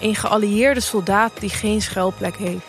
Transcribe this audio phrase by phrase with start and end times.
[0.00, 2.66] Een geallieerde soldaat die geen schuilplek heeft.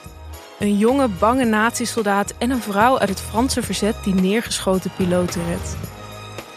[0.60, 5.76] Een jonge, bange nazi-soldaat en een vrouw uit het Franse verzet die neergeschoten piloten redt.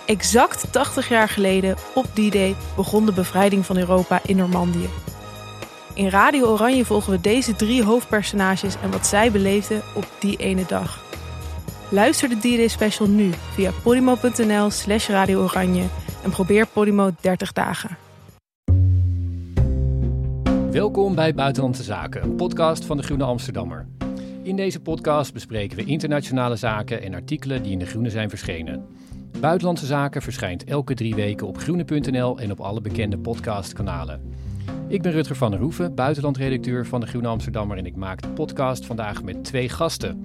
[0.07, 4.89] Exact 80 jaar geleden, op die day, begon de bevrijding van Europa in Normandië.
[5.95, 10.65] In Radio Oranje volgen we deze drie hoofdpersonages en wat zij beleefden op die ene
[10.67, 11.01] dag.
[11.89, 15.85] Luister de D-Day special nu via podimo.nl slash Radio Oranje
[16.23, 17.97] en probeer Podimo 30 dagen.
[20.73, 23.87] Welkom bij Buitenlandse Zaken, een podcast van de Groene Amsterdammer.
[24.43, 28.87] In deze podcast bespreken we internationale zaken en artikelen die in de Groene zijn verschenen.
[29.41, 34.35] Buitenlandse Zaken verschijnt elke drie weken op groene.nl en op alle bekende podcastkanalen.
[34.89, 38.29] Ik ben Rutger van der Hoeven, buitenlandredacteur van de Groene Amsterdammer en ik maak de
[38.29, 40.25] podcast vandaag met twee gasten.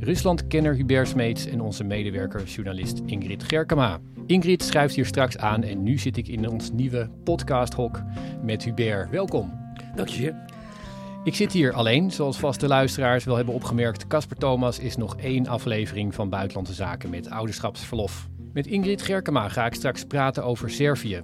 [0.00, 3.98] Ruslandkenner Hubert Smeets en onze medewerker journalist Ingrid Gerkema.
[4.26, 8.02] Ingrid schrijft hier straks aan en nu zit ik in ons nieuwe podcasthok
[8.42, 9.10] met Hubert.
[9.10, 9.67] Welkom.
[9.98, 10.34] Dank je.
[11.24, 14.06] Ik zit hier alleen, zoals vaste luisteraars wel hebben opgemerkt.
[14.06, 18.28] Casper Thomas is nog één aflevering van Buitenlandse Zaken met ouderschapsverlof.
[18.52, 21.22] Met Ingrid Gerkema ga ik straks praten over Servië.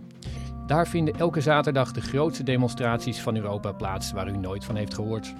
[0.66, 4.94] Daar vinden elke zaterdag de grootste demonstraties van Europa plaats waar u nooit van heeft
[4.94, 5.34] gehoord.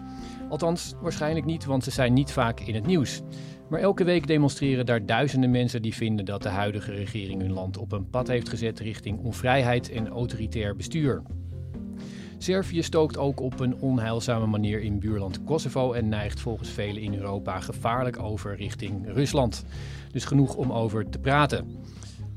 [0.49, 3.23] Althans, waarschijnlijk niet, want ze zijn niet vaak in het nieuws.
[3.71, 7.77] Maar elke week demonstreren daar duizenden mensen die vinden dat de huidige regering hun land
[7.77, 11.23] op een pad heeft gezet richting onvrijheid en autoritair bestuur.
[12.45, 17.15] Servië stookt ook op een onheilzame manier in buurland Kosovo en neigt volgens velen in
[17.15, 19.65] Europa gevaarlijk over richting Rusland.
[20.13, 21.77] Dus genoeg om over te praten.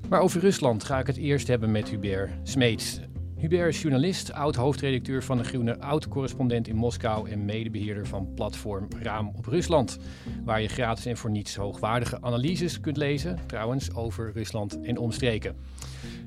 [0.10, 3.00] Maar over Rusland ga ik het eerst hebben met Hubert Smeets.
[3.38, 9.32] Hubert is journalist, oud-hoofdredacteur van De Groene, oud-correspondent in Moskou en medebeheerder van platform Raam
[9.36, 9.98] op Rusland.
[10.46, 15.56] Waar je gratis en voor niets hoogwaardige analyses kunt lezen, trouwens, over Rusland en omstreken.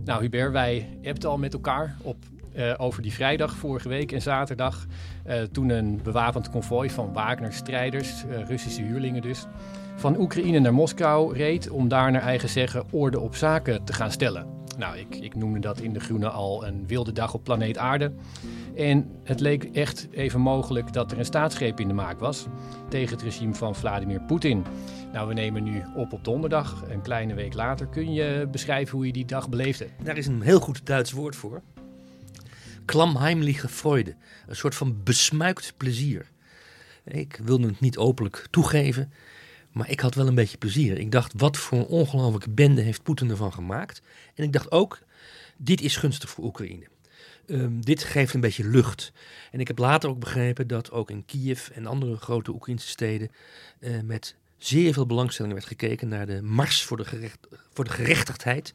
[0.05, 2.17] Nou Hubert, wij hebben al met elkaar op
[2.61, 4.87] uh, over die vrijdag vorige week en zaterdag.
[5.27, 9.47] Uh, toen een bewapend konvooi van Wagner-strijders, uh, Russische huurlingen dus,
[9.97, 14.11] van Oekraïne naar Moskou reed om daar naar eigen zeggen orde op zaken te gaan
[14.11, 14.47] stellen.
[14.79, 18.13] Nou, ik, ik noemde dat in de Groene al een wilde dag op planeet Aarde.
[18.77, 22.47] En het leek echt even mogelijk dat er een staatsgreep in de maak was
[22.89, 24.65] tegen het regime van Vladimir Poetin.
[25.13, 27.87] Nou, we nemen nu op op donderdag, een kleine week later.
[27.87, 29.87] Kun je beschrijven hoe je die dag beleefde?
[30.03, 31.63] Daar is een heel goed Duits woord voor
[32.91, 34.17] klamheimliche Freude.
[34.47, 36.31] Een soort van besmuikt plezier.
[37.05, 39.13] Ik wilde het niet openlijk toegeven,
[39.73, 40.99] maar ik had wel een beetje plezier.
[40.99, 44.03] Ik dacht, wat voor een ongelofelijke bende heeft Poetin ervan gemaakt?
[44.35, 44.99] En ik dacht ook,
[45.57, 46.87] dit is gunstig voor Oekraïne.
[47.47, 49.13] Um, dit geeft een beetje lucht.
[49.51, 53.31] En ik heb later ook begrepen dat ook in Kiev en andere grote Oekraïnse steden
[53.81, 57.39] uh, met zeer veel belangstelling werd gekeken naar de mars voor de, gerecht,
[57.73, 58.73] voor de gerechtigheid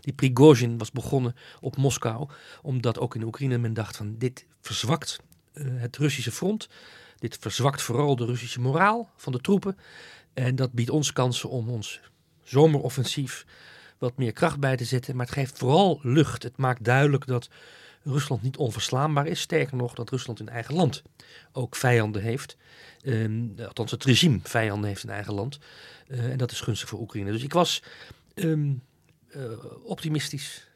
[0.00, 2.28] die Prigozhin was begonnen op Moskou.
[2.62, 5.20] Omdat ook in Oekraïne men dacht van dit verzwakt
[5.54, 6.68] uh, het Russische front.
[7.18, 9.78] Dit verzwakt vooral de Russische moraal van de troepen.
[10.34, 12.00] En dat biedt ons kansen om ons
[12.42, 13.46] zomeroffensief
[13.98, 15.16] wat meer kracht bij te zetten.
[15.16, 16.42] Maar het geeft vooral lucht.
[16.42, 17.48] Het maakt duidelijk dat
[18.02, 19.40] Rusland niet onverslaanbaar is.
[19.40, 21.02] Sterker nog, dat Rusland in eigen land
[21.52, 22.56] ook vijanden heeft.
[23.02, 25.58] Um, althans, het regime vijanden heeft in eigen land.
[26.08, 27.32] Uh, en dat is gunstig voor Oekraïne.
[27.32, 27.82] Dus ik was
[28.34, 28.82] um,
[29.36, 29.42] uh,
[29.84, 30.67] optimistisch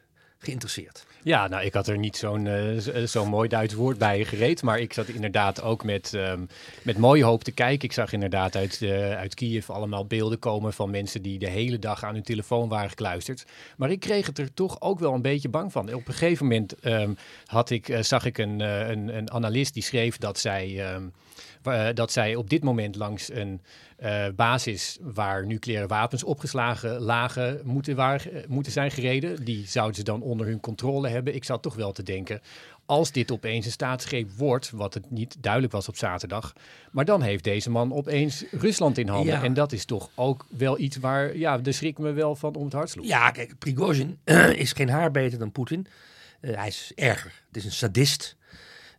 [0.43, 1.05] geïnteresseerd.
[1.23, 4.79] Ja, nou, ik had er niet zo'n uh, zo'n mooi Duits woord bij gereed, maar
[4.79, 6.47] ik zat inderdaad ook met, um,
[6.81, 7.87] met mooie hoop te kijken.
[7.87, 11.79] Ik zag inderdaad uit, uh, uit Kiev allemaal beelden komen van mensen die de hele
[11.79, 13.45] dag aan hun telefoon waren gekluisterd.
[13.77, 15.93] Maar ik kreeg het er toch ook wel een beetje bang van.
[15.93, 20.17] Op een gegeven moment um, had ik, zag ik een, een, een analist die schreef
[20.17, 20.93] dat zij...
[20.93, 21.13] Um,
[21.93, 23.61] dat zij op dit moment langs een
[23.99, 29.45] uh, basis waar nucleaire wapens opgeslagen lagen moeten, waar, moeten zijn gereden.
[29.45, 31.35] Die zouden ze dan onder hun controle hebben.
[31.35, 32.41] Ik zat toch wel te denken,
[32.85, 36.53] als dit opeens een staatsgreep wordt, wat het niet duidelijk was op zaterdag,
[36.91, 39.33] maar dan heeft deze man opeens Rusland in handen.
[39.33, 39.43] Ja.
[39.43, 42.63] En dat is toch ook wel iets waar, ja, de schrik me wel van om
[42.63, 43.05] het hart sloeg.
[43.05, 44.19] Ja, kijk, Prigozhin
[44.55, 45.87] is geen haar beter dan Poetin.
[46.41, 47.43] Uh, hij is erger.
[47.47, 48.35] Het is een sadist.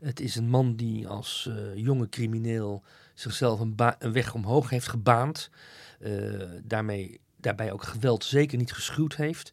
[0.04, 2.82] Het is een man die als uh, jonge crimineel
[3.14, 3.76] zichzelf een,
[4.12, 5.50] weg omhoog heeft gebaand.
[6.00, 9.52] Uh, daarmee daarbij ook geweld zeker niet geschuwd heeft.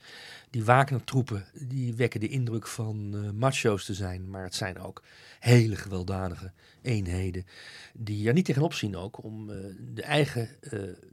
[0.49, 5.03] Die Wagner-troepen die wekken de indruk van uh, macho's te zijn, maar het zijn ook
[5.39, 6.51] hele gewelddadige
[6.81, 7.45] eenheden
[7.93, 9.47] die er niet tegenop zien ook om
[9.93, 10.49] de, eigen,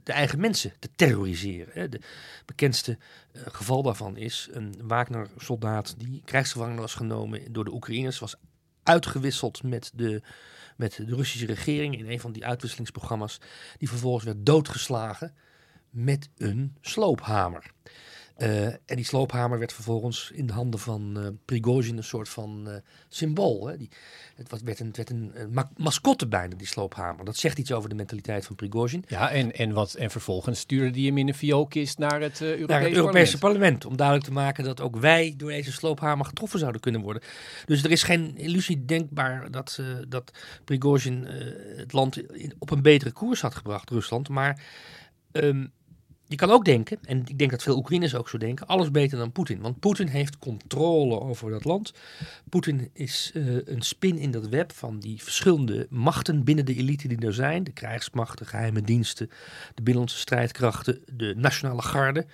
[0.02, 1.72] de eigen mensen te terroriseren.
[1.72, 1.88] Hè.
[1.88, 2.00] De
[2.46, 2.98] bekendste
[3.32, 8.36] geval daarvan is een Wagner-soldaat die krijgsgevangen was genomen door de Oekraïners, was
[8.88, 10.22] uitgewisseld met de,
[10.76, 13.38] met de Russische regering in een van die uitwisselingsprogramma's,
[13.78, 15.34] die vervolgens werd doodgeslagen
[15.90, 17.70] met een sloophamer.
[18.42, 22.64] Uh, en die sloophamer werd vervolgens in de handen van uh, Prigozhin een soort van
[22.68, 22.74] uh,
[23.08, 23.66] symbool.
[23.66, 23.76] Hè.
[23.76, 23.88] Die,
[24.34, 27.24] het was, werd een, het werd een, een ma mascotte bijna, die sloophamer.
[27.24, 29.04] Dat zegt iets over de mentaliteit van Prigozhin.
[29.08, 32.66] Ja, en, en, wat, en vervolgens stuurde die hem in een vioolkist naar het, Europese,
[32.66, 33.84] naar het Europese parlement.
[33.84, 37.22] Om duidelijk te maken dat ook wij door deze sloophamer getroffen zouden kunnen worden.
[37.64, 40.30] Dus er is geen illusie denkbaar dat, dat
[40.64, 41.24] Prigozhin
[41.76, 44.28] het land in, op een betere koers had gebracht, Rusland.
[44.28, 44.62] Maar...
[45.32, 45.72] Um,
[46.28, 49.18] je kan ook denken, en ik denk dat veel Oekraïners ook zo denken, alles beter
[49.18, 49.60] dan Poetin.
[49.60, 51.92] Want Poetin heeft controle over dat land.
[52.48, 57.08] Poetin is uh, een spin in dat web van die verschillende machten binnen de elite
[57.08, 57.64] die er zijn.
[57.64, 59.26] De krijgsmacht, de geheime diensten,
[59.74, 62.26] de binnenlandse strijdkrachten, de nationale garde,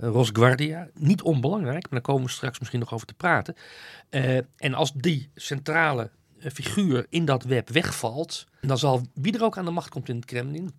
[0.00, 0.88] uh, Rosguardia.
[0.94, 3.54] Niet onbelangrijk, maar daar komen we straks misschien nog over te praten.
[4.10, 9.58] Uh, en als die centrale figuur in dat web wegvalt, dan zal wie er ook
[9.58, 10.72] aan de macht komt in het Kremlin,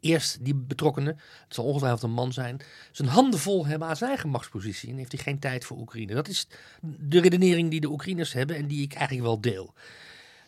[0.00, 2.60] eerst die betrokkenen, het zal ongetwijfeld een man zijn,
[2.92, 6.14] zijn handen vol hebben aan zijn eigen machtspositie en heeft hij geen tijd voor Oekraïne.
[6.14, 6.46] Dat is
[6.80, 9.74] de redenering die de Oekraïners hebben en die ik eigenlijk wel deel.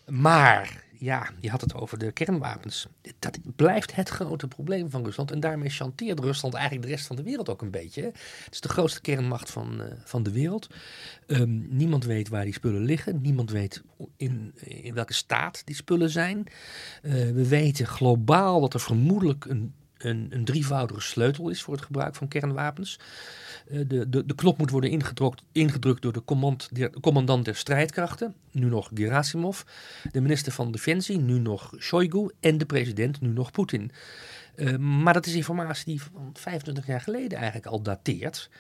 [0.06, 2.87] Maar ja, je had het over de kernwapens.
[3.19, 5.31] Dat blijft het grote probleem van Rusland.
[5.31, 8.02] En daarmee chanteert Rusland eigenlijk de rest van de wereld ook een beetje.
[8.02, 10.66] Het is de grootste kernmacht van, uh, van de wereld.
[11.26, 13.20] Um, niemand weet waar die spullen liggen.
[13.20, 13.82] Niemand weet
[14.16, 16.46] in, in welke staat die spullen zijn.
[17.02, 21.84] Uh, we weten globaal dat er vermoedelijk een, een, een drievoudige sleutel is voor het
[21.84, 22.99] gebruik van kernwapens.
[23.69, 27.56] Eh, de, de, de knop moet worden ingedrukt, ingedrukt door de, command, de commandant der
[27.56, 29.60] strijdkrachten, nu nog Gerasimov,
[30.12, 33.90] de minister van Defensie, nu nog Shoigu en de president, nu nog Poetin.
[34.56, 38.50] Uh, maar dat is informatie die van 25 jaar geleden eigenlijk al dateert.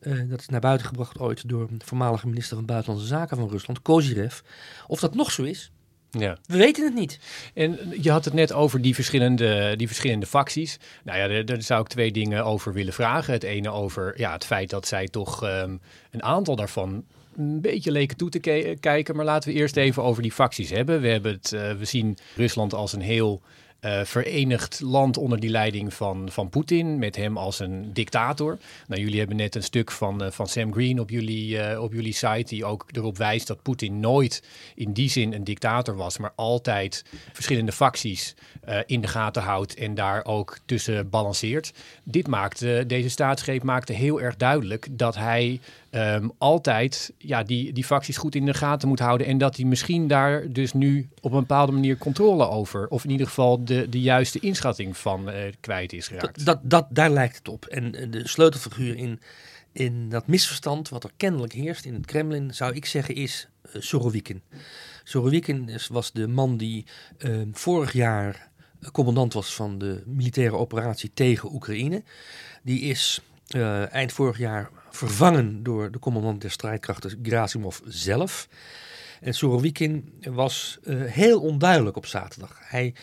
[0.00, 3.48] Uh, dat is naar buiten gebracht ooit door de voormalige minister van Buitenlandse Zaken van
[3.48, 4.40] Rusland, Kozirev.
[4.86, 5.72] Of dat nog zo is,
[6.18, 6.36] ja.
[6.46, 7.18] We weten het niet.
[7.54, 10.78] En je had het net over die verschillende, die verschillende facties.
[11.04, 13.32] Nou ja, daar, zou ik twee dingen over willen vragen.
[13.32, 15.80] Het ene over ja, het feit dat zij toch um,
[16.10, 17.04] een aantal daarvan
[17.36, 18.38] een beetje leken toe te
[18.80, 19.16] kijken.
[19.16, 21.00] Maar laten we eerst even over die facties hebben.
[21.00, 23.42] We, hebben het, uh, we zien Rusland als een heel
[23.84, 28.58] uh, verenigd land onder die leiding van, van Poetin, met hem als een dictator.
[28.86, 31.92] Nou, jullie hebben net een stuk van, uh, van Sam Green op jullie, uh, op
[31.92, 34.42] jullie site, die ook erop wijst dat Poetin nooit
[34.74, 38.34] in die zin een dictator was, maar altijd verschillende facties
[38.86, 41.72] in de gaten houdt en daar ook tussen balanceert.
[42.04, 45.60] Dit maakte, deze staatsgreep maakte heel erg duidelijk dat hij
[45.94, 49.26] um, altijd ja, die, die facties goed in de gaten moet houden.
[49.26, 53.10] En dat hij misschien daar dus nu op een bepaalde manier controle over, of in
[53.10, 56.44] ieder geval de, de juiste inschatting van uh, kwijt is geraakt.
[56.44, 57.64] Dat, dat, dat, daar lijkt het op.
[57.64, 59.20] En de sleutelfiguur in,
[59.72, 63.82] in dat misverstand wat er kennelijk heerst in het Kremlin, zou ik zeggen, is uh,
[63.82, 64.42] Sorowikin.
[65.04, 66.86] Sorowikin was de man die
[67.18, 68.52] uh, vorig jaar
[68.92, 72.02] commandant was van de militaire operatie tegen Oekraïne.
[72.62, 73.20] Die is
[73.56, 78.48] uh, eind vorig jaar vervangen door de commandant der strijdkrachten Grasimov zelf.
[79.20, 82.58] En Sorowikin was uh, heel onduidelijk op zaterdag.
[82.60, 82.94] Hij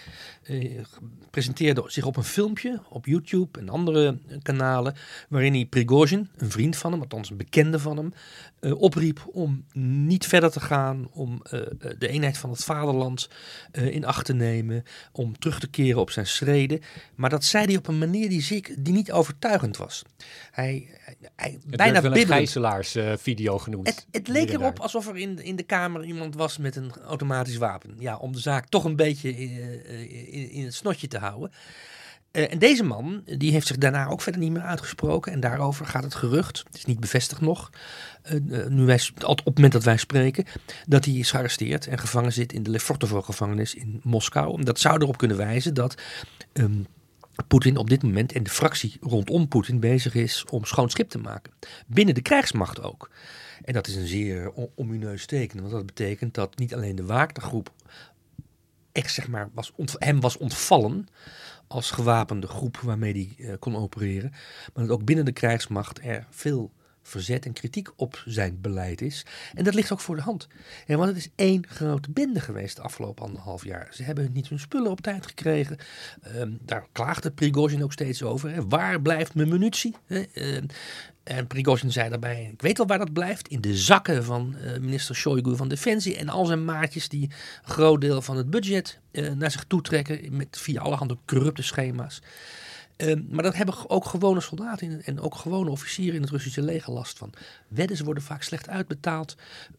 [0.49, 0.81] uh,
[1.29, 4.95] presenteerde zich op een filmpje op YouTube en andere kanalen,
[5.29, 8.13] waarin hij Prigozhin, een vriend van hem, althans een bekende van hem,
[8.61, 11.41] uh, opriep om niet verder te gaan, om
[11.97, 13.29] de eenheid van het vaderland
[13.71, 16.81] in acht te nemen, om terug te keren op zijn schreden.
[17.15, 20.03] Maar dat zei hij op een manier die, die niet overtuigend was.
[20.51, 20.89] Hij,
[21.35, 23.87] hij het bijna werd een gijzelaarsvideo genoemd.
[23.87, 27.57] Het, het leek erop alsof er in, in de kamer iemand was met een automatisch
[27.57, 27.95] wapen.
[27.99, 29.85] Ja, om de zaak toch een beetje in,
[30.31, 31.51] in, in het snotje te houden.
[32.31, 35.31] Uh, en deze man, die heeft zich daarna ook verder niet meer uitgesproken.
[35.31, 37.69] En daarover gaat het gerucht, het is niet bevestigd nog,
[38.31, 40.45] uh, nu wij, op het moment dat wij spreken,
[40.87, 44.63] dat hij is gearresteerd en gevangen zit in de Lefortovo-gevangenis in Moskou.
[44.63, 45.95] Dat zou erop kunnen wijzen dat
[46.53, 46.87] um,
[47.47, 51.17] Poetin op dit moment en de fractie rondom Poetin bezig is om schoon schip te
[51.17, 51.53] maken.
[51.87, 53.09] Binnen de krijgsmacht ook.
[53.63, 57.73] En dat is een zeer omineus teken, want dat betekent dat niet alleen de Wagnergroep
[58.91, 61.07] echt zeg maar was hem was ontvallen
[61.71, 64.31] als gewapende groep waarmee hij uh, kon opereren,
[64.73, 69.25] maar dat ook binnen de krijgsmacht er veel verzet en kritiek op zijn beleid is.
[69.53, 70.47] En dat ligt ook voor de hand.
[70.87, 73.87] En want het is één grote bende geweest de afgelopen anderhalf jaar.
[73.91, 75.77] Ze hebben niet hun spullen op tijd gekregen.
[76.21, 78.53] Ehm, daar klaagde Prigozhin ook steeds over.
[78.53, 78.67] Hè.
[78.67, 79.95] Waar blijft mijn munitie?
[80.07, 80.65] Ehm,
[81.23, 83.47] en Prigozhin zei daarbij, ik weet wel waar dat blijft.
[83.47, 87.29] In de zakken van uh, minister Shoigu van Defensie en al zijn maatjes die
[87.63, 91.63] een groot deel van het budget uh, naar zich toe trekken met, via allerhande corrupte
[91.63, 92.21] schema's.
[93.01, 96.93] Ehm, maar dat hebben ook gewone soldaten en ook gewone officieren in het Russische leger
[96.93, 97.33] last van.
[97.67, 99.35] Wedden worden vaak slecht uitbetaald.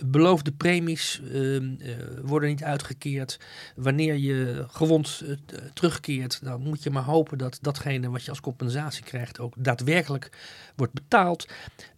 [0.07, 3.39] Beloofde premies ehm, eh, worden niet uitgekeerd.
[3.77, 5.37] Wanneer je gewond uh,
[5.75, 10.31] terugkeert, dan moet je maar hopen dat datgene wat je als compensatie krijgt ook daadwerkelijk
[10.77, 11.47] wordt betaald.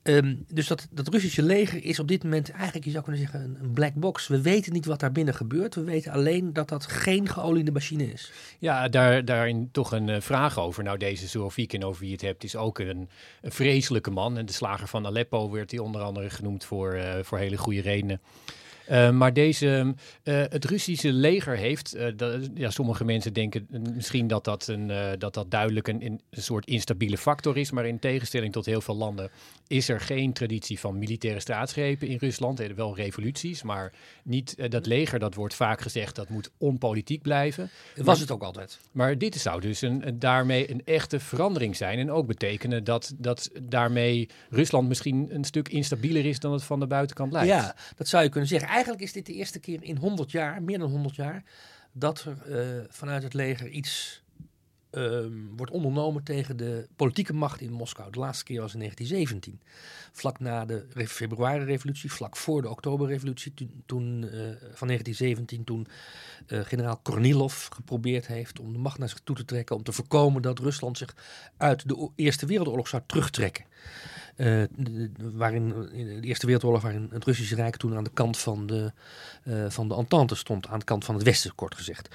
[0.06, 3.40] Um, dus dat, dat Russische leger is op dit moment eigenlijk, je zou kunnen zeggen,
[3.40, 4.26] een, een, black box.
[4.26, 5.74] We weten niet wat daar binnen gebeurt.
[5.74, 8.32] We weten alleen dat dat geen geoliede machine is.
[8.58, 10.82] Ja, daar, daarin toch een uh, vraag over.
[10.82, 13.08] Nou, deze Surovikin over wie je het hebt, is ook een,
[13.40, 14.38] een vreselijke man.
[14.38, 17.80] En de slager van Aleppo werd hij onder andere genoemd voor, uh, voor hele goede
[17.80, 18.20] redenen.
[18.90, 24.26] Uh, maar deze, uh, het Russische leger heeft, uh, dat, ja, sommige mensen denken misschien
[24.26, 27.70] dat dat, een, dat, dat duidelijk een, een, soort instabiele factor is.
[27.70, 29.30] Maar in tegenstelling tot heel veel landen
[29.66, 32.60] is er geen traditie van militaire staatsgrepen in Rusland.
[32.60, 33.92] Er wel revoluties, maar
[34.24, 37.70] niet dat leger, dat wordt vaak gezegd, dat moet onpolitiek blijven.
[37.96, 38.80] Was het ook altijd.
[38.92, 41.98] Maar dit zou dus een, een, daarmee een echte verandering zijn.
[41.98, 46.80] En ook betekenen dat, dat daarmee Rusland misschien een stuk instabieler is dan het van
[46.80, 47.48] de buitenkant lijkt.
[47.48, 50.62] Ja, dat zou je kunnen zeggen eigenlijk is dit de eerste keer in 100 jaar,
[50.62, 51.44] meer dan 100 jaar,
[51.92, 54.22] dat er uh, vanuit het leger iets
[54.90, 55.26] uh,
[55.56, 58.12] wordt ondernomen tegen de politieke macht in Moskou.
[58.12, 59.60] De laatste keer was in 1917.
[60.12, 64.30] Vlak na de februari-revolutie, vlak voor de oktoberrevolutie, toen, toen uh,
[64.72, 65.86] van 1917, toen
[66.46, 69.92] uh, generaal Kornilov geprobeerd heeft om de macht naar zich toe te trekken, om te
[69.92, 71.14] voorkomen dat Rusland zich
[71.56, 73.64] uit de Eerste Wereldoorlog zou terugtrekken.
[74.36, 74.62] Uh,
[75.16, 78.92] waarin in de Eerste Wereldoorlog, waarin het Russische Rijk toen aan de kant van de,
[79.44, 82.08] uh, van de Entente stond, aan de kant van het Westen, kort gezegd.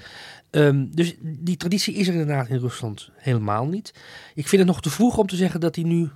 [0.51, 3.93] Um, dus die traditie is er inderdaad in Rusland helemaal niet.
[4.35, 6.09] Ik vind het nog te vroeg om te zeggen dat die, nu,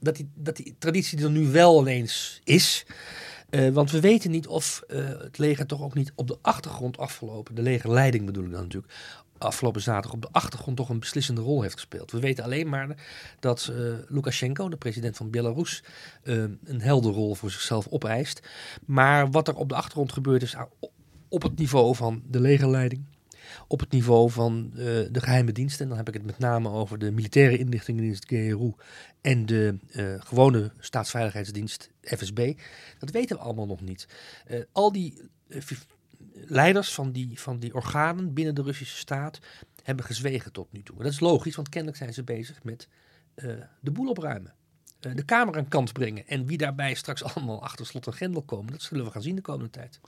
[0.00, 2.86] dat die, dat die traditie er nu wel ineens is.
[3.50, 7.54] Uh, want we weten niet of het leger toch ook niet op de achtergrond afgelopen,
[7.54, 8.92] de legerleiding bedoel ik dan natuurlijk,
[9.38, 12.10] afgelopen zaterdag op de achtergrond toch een beslissende rol heeft gespeeld.
[12.10, 12.96] We weten alleen maar
[13.40, 15.82] dat uh, Lukashenko, de president van Belarus,
[16.24, 18.48] uh, een helder rol voor zichzelf opeist.
[18.84, 20.56] Maar wat er op de achtergrond gebeurt is
[21.28, 23.04] op het niveau van de legerleiding,
[23.66, 25.88] op het niveau van uh, de geheime diensten.
[25.88, 28.72] Dan heb ik het met name over de militaire inlichtingendienst GRU
[29.20, 29.78] en de
[30.18, 32.52] gewone staatsveiligheidsdienst FSB.
[32.98, 34.08] Dat weten we allemaal nog niet.
[34.72, 35.14] al die
[36.46, 39.38] leiders van die, van die organen binnen de Russische staat
[39.82, 41.02] hebben gezwegen tot nu toe.
[41.02, 42.88] Dat is logisch, want kennelijk zijn ze bezig met
[43.36, 44.54] uh, de boel opruimen.
[45.00, 46.26] Uh, de Kamer aan kant brengen.
[46.26, 49.36] En wie daarbij straks allemaal achter slot en grendel komen, dat zullen we gaan zien
[49.36, 50.00] de komende tijd.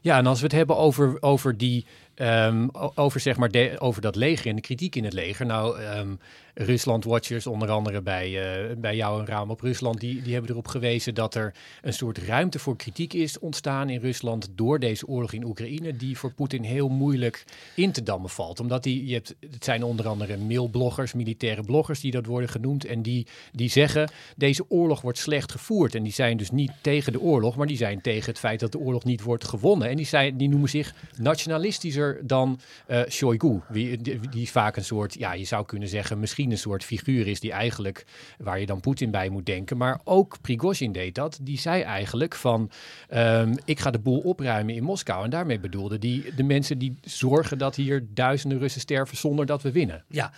[0.00, 1.86] Ja, en als we het hebben over, over die.
[2.22, 5.46] Um, over, zeg maar over dat leger en de kritiek in het leger.
[5.46, 6.18] Nou, um,
[6.54, 10.68] Rusland-watchers, onder andere bij, uh, bij jou en Raam op Rusland, die, die hebben erop
[10.68, 15.32] gewezen dat er een soort ruimte voor kritiek is ontstaan in Rusland door deze oorlog
[15.32, 17.44] in Oekraïne, die voor Poetin heel moeilijk
[17.74, 18.60] in te dammen valt.
[18.60, 22.84] Omdat die, je hebt, het zijn onder andere mailbloggers, militaire bloggers die dat worden genoemd,
[22.84, 25.94] en die, die zeggen deze oorlog wordt slecht gevoerd.
[25.94, 28.72] En die zijn dus niet tegen de oorlog, maar die zijn tegen het feit dat
[28.72, 29.88] de oorlog niet wordt gewonnen.
[29.88, 35.14] En die, zijn, die noemen zich nationalistischer dan uh, Shoigu, die, die, vaak een soort,
[35.14, 38.04] ja, je zou kunnen zeggen, misschien een soort figuur is die eigenlijk,
[38.38, 39.76] waar je dan Poetin bij moet denken.
[39.76, 41.38] Maar ook Prigozhin deed dat.
[41.42, 42.70] Die zei eigenlijk van,
[43.14, 45.24] um, ik ga de boel opruimen in Moskou.
[45.24, 49.62] En daarmee bedoelde die de mensen die zorgen dat hier duizenden Russen sterven zonder dat
[49.62, 50.04] we winnen.
[50.08, 50.32] Ja,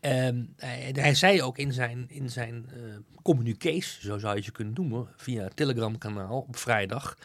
[0.00, 4.74] um, hij, zei ook in zijn, in zijn uh, communiqués, zo zou je ze kunnen
[4.74, 7.16] noemen, via Telegram-kanaal op vrijdag,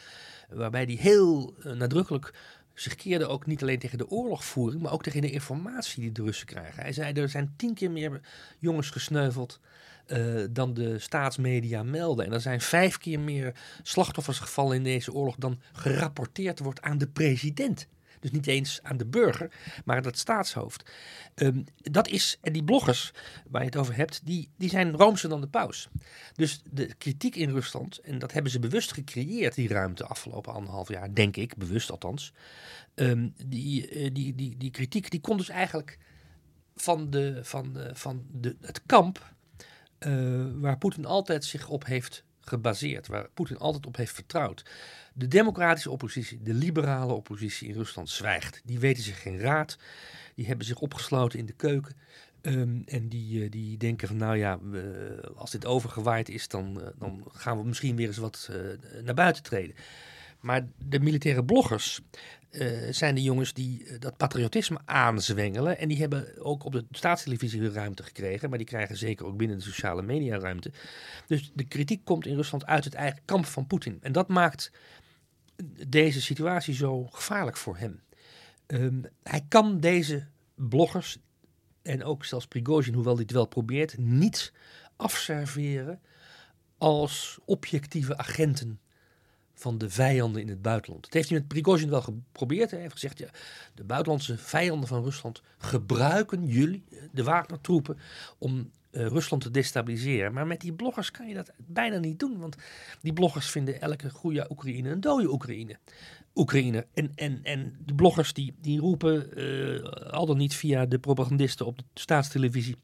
[0.50, 2.34] waarbij hij heel uh, nadrukkelijk
[2.82, 6.24] zich keerde ook niet alleen tegen de oorlogvoering, maar ook tegen de informatie die de
[6.24, 6.82] Russen krijgen.
[6.82, 8.22] Hij zei er zijn tien keer meer
[8.60, 9.60] jongens gesneuveld
[10.08, 12.26] uh, dan de staatsmedia melden.
[12.26, 16.98] En er zijn vijf keer meer slachtoffers gevallen in deze oorlog dan gerapporteerd wordt aan
[16.98, 17.88] de president.
[18.22, 19.52] Dus niet eens aan de burger,
[19.86, 20.92] maar aan het staatshoofd.
[21.36, 23.12] Um, dat is, en die bloggers
[23.50, 25.90] waar je het over hebt, die, die zijn roomser dan de paus.
[26.36, 30.90] Dus de kritiek in Rusland, en dat hebben ze bewust gecreëerd, die ruimte afgelopen anderhalf
[30.90, 32.34] jaar, denk ik, bewust althans.
[32.96, 35.98] Um, die, die, die, die kritiek die komt dus eigenlijk
[36.76, 39.34] van, de, van, van de, het kamp
[40.00, 44.66] uh, waar Poetin altijd zich op heeft gebaseerd, waar Poetin altijd op heeft vertrouwd.
[45.14, 48.62] De democratische oppositie, de liberale oppositie in Rusland zwijgt.
[48.66, 49.78] Die weten zich geen raad.
[50.36, 51.96] Die hebben zich opgesloten in de keuken
[52.42, 54.60] Ehm, en die, eh, die denken van, nou ja,
[55.36, 58.50] als dit overgewaaid is, dan, dan gaan we misschien weer eens wat
[59.04, 59.76] naar buiten treden.
[60.40, 62.02] Maar de militaire bloggers
[62.90, 65.78] zijn de jongens die dat patriotisme aanzwengelen.
[65.78, 68.50] En die hebben ook op de staatstelevisie ruimte gekregen.
[68.50, 70.72] Maar die krijgen zeker ook binnen de sociale media ruimte.
[71.28, 73.98] Dus de kritiek komt in Rusland uit het eigen kamp van Poetin.
[74.02, 74.72] En dat maakt
[75.88, 78.02] deze situatie zo gevaarlijk voor hem.
[78.66, 81.18] Ehm, hij kan deze bloggers
[81.82, 84.54] en ook zelfs Prigozhin, hoewel het wel probeert, niet
[84.96, 86.02] afserveren
[86.78, 88.80] als objectieve agenten
[89.62, 91.04] van de vijanden in het buitenland.
[91.04, 92.72] Dat heeft hij met Prigozhin wel geprobeerd.
[92.72, 93.28] Hij heeft gezegd, ja,
[93.76, 97.98] de buitenlandse vijanden van Rusland gebruiken jullie, de Wagner-troepen,
[98.38, 100.34] om uh, Rusland te destabiliseren.
[100.34, 102.40] Maar met die bloggers kan je dat bijna niet doen.
[102.40, 102.56] Want
[103.02, 105.78] die bloggers vinden elke goede Oekraïne een dode Oekraïne.
[106.36, 106.88] Oekraïne.
[106.94, 111.66] En, en, en de bloggers die, die roepen, uh, al dan niet via de propagandisten
[111.66, 112.76] op de staatstelevisie,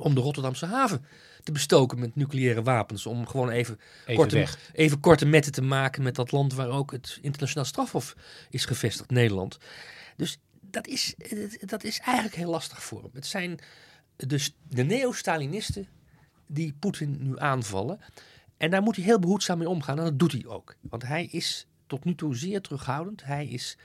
[0.00, 1.04] om de Rotterdamse haven
[1.48, 3.06] te bestoken met nucleaire wapens.
[3.06, 6.90] Om gewoon even, even korte, even korte metten te maken met dat land waar ook
[6.92, 8.14] het internationaal strafhof
[8.50, 9.58] is gevestigd, Nederland.
[10.16, 11.14] Dus dat is,
[11.60, 13.10] dat is eigenlijk heel lastig voor hem.
[13.12, 13.58] Het zijn
[14.16, 15.88] dus de neo-Stalinisten
[16.46, 18.00] die Poetin nu aanvallen.
[18.56, 19.98] En daar moet hij heel behoedzaam mee omgaan.
[19.98, 20.74] En dat doet hij ook.
[20.80, 23.24] Want hij is tot nu toe zeer terughoudend.
[23.24, 23.76] Hij is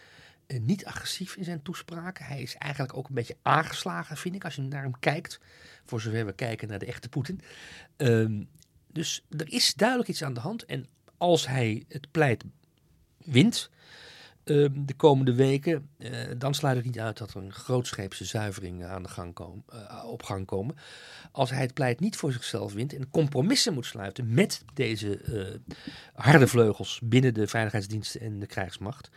[0.47, 2.25] niet agressief in zijn toespraken.
[2.25, 5.39] Hij is eigenlijk ook een beetje aangeslagen, vind ik, als je naar hem kijkt.
[5.85, 7.41] Voor zover we kijken naar de echte Poetin.
[7.97, 8.43] Ehm,
[8.87, 10.65] dus er is duidelijk iets aan de hand.
[10.65, 12.43] En als hij het pleit
[13.17, 13.69] wint,
[14.43, 18.85] Ehm, de komende weken, uh, dan sluit ik niet uit dat er een grootscheepse zuivering
[18.85, 20.75] aan de gang komen, uh, op gang komen.
[21.31, 25.21] Als hij het pleit niet voor zichzelf wint en compromissen moet sluiten met deze
[26.13, 29.09] harde vleugels binnen de veiligheidsdiensten en de krijgsmacht.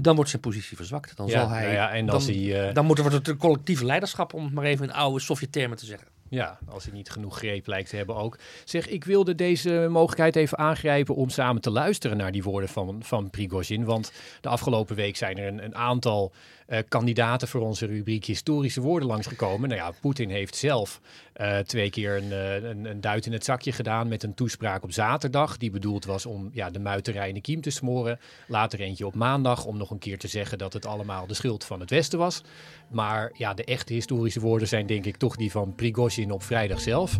[0.00, 1.16] Dan wordt zijn positie verzwakt.
[1.16, 4.44] Dan, zal hij, nou ja, en dan, hij, dan moet er het collectieve leiderschap, om
[4.44, 6.08] het maar even in oude Sovjet-termen te zeggen.
[6.28, 8.38] Ja, als hij niet genoeg greep lijkt te hebben ook.
[8.64, 13.02] Zeg, ik wilde deze mogelijkheid even aangrijpen om samen te luisteren naar die woorden van,
[13.02, 13.84] van Prigozhin.
[13.84, 16.32] Want de afgelopen week zijn er een, een aantal
[16.67, 19.69] uh, kandidaten voor onze rubriek historische woorden langsgekomen.
[19.69, 21.01] Nou ja, Poetin heeft zelf
[21.41, 24.83] uh, twee keer een, uh, een, een, duit in het zakje gedaan met een toespraak
[24.83, 25.57] op zaterdag.
[25.57, 28.19] Die bedoeld was om ja, de muiterij in de kiem te smoren.
[28.47, 31.65] Later eentje op maandag om nog een keer te zeggen dat het allemaal de schuld
[31.65, 32.43] van het Westen was.
[32.91, 36.79] Maar ja, de echte historische woorden zijn denk ik toch die van Prigozhin op vrijdag
[36.79, 37.19] zelf.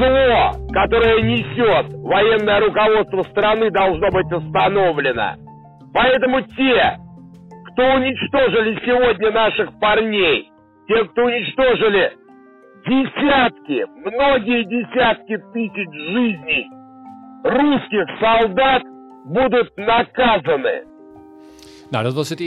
[0.00, 5.36] Зло, которое несет военное руководство страны, должно быть остановлено.
[5.92, 6.96] Поэтому те,
[7.75, 10.49] кто уничтожили сегодня наших парней,
[10.87, 12.13] те, кто уничтожили
[12.87, 16.69] десятки, многие десятки тысяч жизней
[17.43, 18.81] русских солдат,
[19.25, 20.85] будут наказаны.
[21.91, 22.39] Nou, dat was het.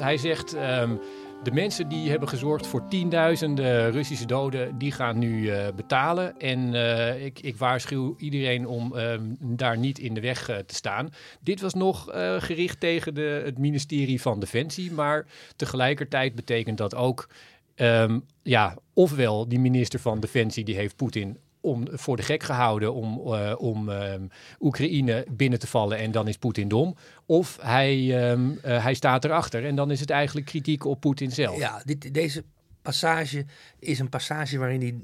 [0.00, 0.54] Hij zegt.
[0.54, 1.00] Um,
[1.44, 6.38] de mensen die hebben gezorgd voor tienduizenden Russische doden, die gaan nu uh, betalen.
[6.38, 10.74] En uh, ik, ik, waarschuw iedereen om uh, daar niet in de weg uh, te
[10.74, 11.08] staan.
[11.40, 12.04] Dit was nog
[12.38, 15.26] gericht tegen de, het ministerie van Defensie, maar
[15.56, 17.28] tegelijkertijd betekent dat ook
[17.76, 22.94] um, ja, ofwel die minister van Defensie die heeft Poetin om, voor de gek gehouden
[22.94, 24.28] om, uh, om um,
[24.60, 26.96] Oekraïne binnen te vallen en dan is Poetin dom.
[27.26, 31.30] Of hij, um, uh, hij staat erachter en dan is het eigenlijk kritiek op Poetin
[31.30, 31.58] zelf.
[31.58, 32.44] Ja, dit, deze
[32.82, 33.44] passage
[33.78, 34.94] is een passage waarin hij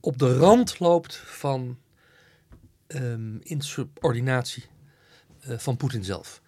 [0.00, 1.78] op de rand loopt van
[2.88, 4.64] um, insubordinatie
[5.48, 6.42] uh, van Poetin zelf.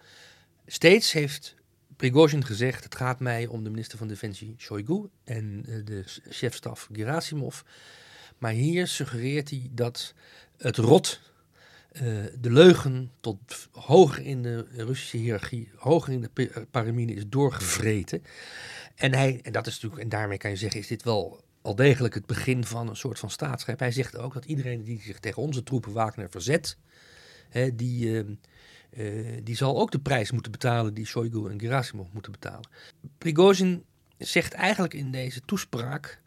[0.65, 1.55] Steeds heeft
[1.95, 7.61] Prigozhin gezegd: het gaat mij om de minister van Defensie Shoigu en de chefstaf Gerasimov.
[8.37, 10.13] Maar hier suggereert hij dat
[10.57, 11.21] het rot,
[11.91, 12.01] uh,
[12.39, 18.23] de leugen tot hoger in de Russische hiërarchie, hoger in de paramine is doorgevreten.
[18.95, 21.75] En, hij, en dat is natuurlijk, en daarmee kan je zeggen, is dit wel al
[21.75, 23.79] degelijk het begin van een soort van staatsgreep.
[23.79, 26.77] Hij zegt ook dat iedereen die zich tegen onze troepen Wagner verzet,
[27.49, 28.25] hè, die,
[28.89, 32.69] uh, die zal ook de prijs moeten betalen die Shoigu en Gerasimov moeten betalen.
[33.17, 33.83] Prigozhin
[34.17, 36.21] zegt eigenlijk in deze toespraak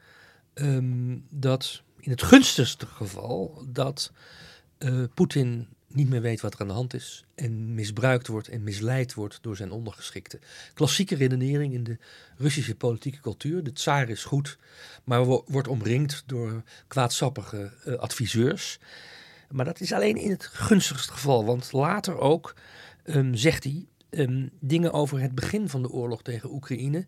[0.55, 4.13] um, dat in het gunstigste geval dat
[4.79, 8.63] uh, Poetin niet meer weet wat er aan de hand is en misbruikt wordt en
[8.63, 10.39] misleid wordt door zijn ondergeschikte.
[10.75, 11.99] Klassieke redenering in de
[12.37, 13.63] Russische politieke cultuur.
[13.63, 14.59] De tsaar is goed,
[15.05, 18.79] maar wordt omringd door kwaadsappige uh, adviseurs.
[19.51, 22.55] Maar dat is alleen in het gunstigste geval, want later ook
[23.05, 27.07] um, zegt hij um, dingen over het begin van de oorlog tegen Oekraïne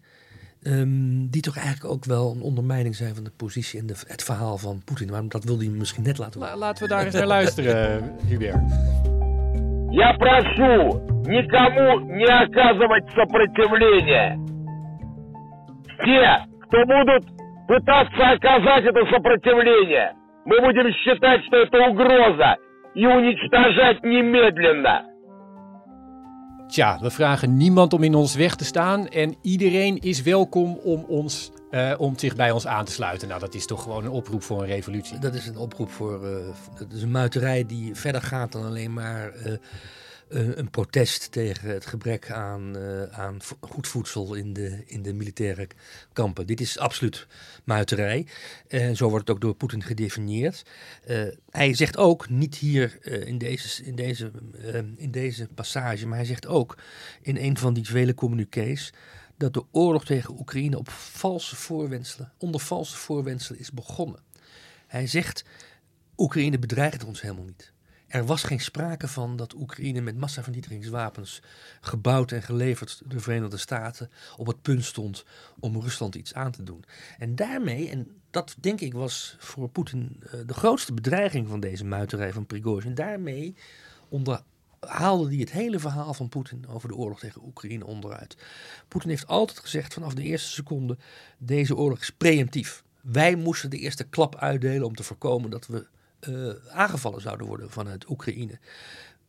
[0.63, 4.23] Um, die toch eigenlijk ook wel een ondermijning zijn van de positie en de, het
[4.23, 5.09] verhaal van Poetin.
[5.11, 6.57] Maar dat wilde hij misschien net laten horen.
[6.57, 8.61] La, laten we daar eens naar luisteren, Hubert.
[9.91, 14.37] Я прошу никому не оказывать сопротивления.
[16.03, 17.23] Те, кто будут
[17.67, 20.13] пытаться оказать это сопротивление.
[20.45, 22.57] Мы будем считать, что это угроза
[22.95, 25.05] и уничтожать немедленно.
[26.72, 31.04] Tja, we vragen niemand om in ons weg te staan en iedereen is welkom om,
[31.08, 33.28] ons, uh, om zich bij ons aan te sluiten.
[33.28, 35.18] Nou, dat is toch gewoon een oproep voor een revolutie.
[35.18, 36.24] Dat is een oproep voor.
[36.24, 36.36] Uh,
[36.78, 39.32] dat is een muiterij die verder gaat dan alleen maar.
[39.46, 39.52] Uh,
[40.32, 45.68] een protest tegen het gebrek aan, uh, aan goed voedsel in de, in de militaire
[46.12, 46.46] kampen.
[46.46, 47.26] Dit is absoluut
[47.64, 48.26] muiterij.
[48.68, 50.62] En zo wordt het ook door Poetin gedefinieerd.
[51.06, 54.30] Uh, hij zegt ook, niet hier uh, in, deze, in, deze,
[54.96, 56.78] in deze passage, maar hij zegt ook
[57.22, 58.92] in een van die vele communiqués
[59.36, 64.20] dat de oorlog tegen Oekraïne op valse voorwenselen, onder valse voorwenselen is begonnen.
[64.86, 65.44] Hij zegt,
[66.16, 67.71] Oekraïne bedreigt ons helemaal niet.
[68.12, 71.42] Er was geen sprake van dat Oekraïne met massavernietigingswapens
[71.80, 75.24] gebouwd en geleverd de Verenigde Staten op het punt stond
[75.60, 76.84] om Rusland iets aan te doen.
[77.18, 81.84] En daarmee, en dat denk ik was voor Poetin uh, de grootste bedreiging van deze
[81.84, 83.54] muiterij van Prigozhin, daarmee
[84.08, 88.36] onderhaalde hij het hele verhaal van Poetin over de oorlog tegen Oekraïne onderuit.
[88.88, 90.96] Poetin heeft altijd gezegd vanaf de eerste seconde,
[91.38, 92.84] deze oorlog is preemptief.
[93.00, 95.86] Wij moesten de eerste klap uitdelen om te voorkomen dat we
[96.28, 98.58] uh, aangevallen zouden worden vanuit Oekraïne.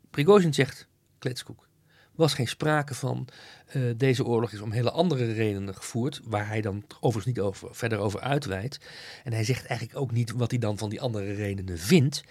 [0.09, 1.67] Prigozhin zegt, kletskoek,
[2.15, 3.27] was geen sprake van.
[3.75, 7.75] Uh, deze oorlog is om hele andere redenen gevoerd, waar hij dan overigens niet over,
[7.75, 8.79] verder over uitweidt.
[9.23, 12.23] En hij zegt eigenlijk ook niet wat hij dan van die andere redenen vindt.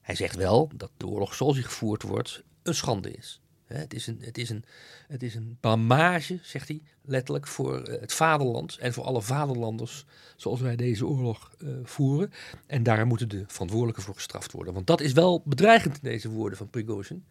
[0.00, 3.40] Hij zegt wel dat de oorlog zoals hij gevoerd wordt een schande is.
[3.68, 4.64] Het is, een, het, is een,
[5.08, 10.04] het is een blamage, zegt hij letterlijk, voor eh, het vaderland en voor alle vaderlanders
[10.36, 12.32] zoals wij deze oorlog uh, voeren.
[12.66, 14.74] En daar moeten de verantwoordelijken voor gestraft worden.
[14.74, 17.24] Want dat is wel bedreigend in deze woorden van Prigozhin.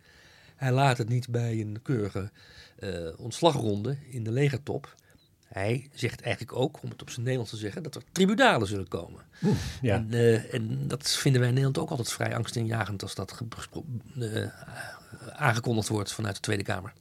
[0.56, 2.32] Hij laat het niet bij een keurige
[2.80, 4.96] uh, ontslagronde in de legertop.
[5.48, 8.88] Hij zegt eigenlijk ook, om het op zijn Nederlands te zeggen, dat er tribunalen zullen
[8.88, 9.22] komen.
[9.44, 9.96] Oeh, ja.
[9.96, 13.42] en, uh, en, dat vinden wij in Nederland ook altijd vrij angstaanjagend als dat
[14.18, 14.46] uh,
[15.32, 16.94] aangekondigd wordt vanuit de Tweede Kamer.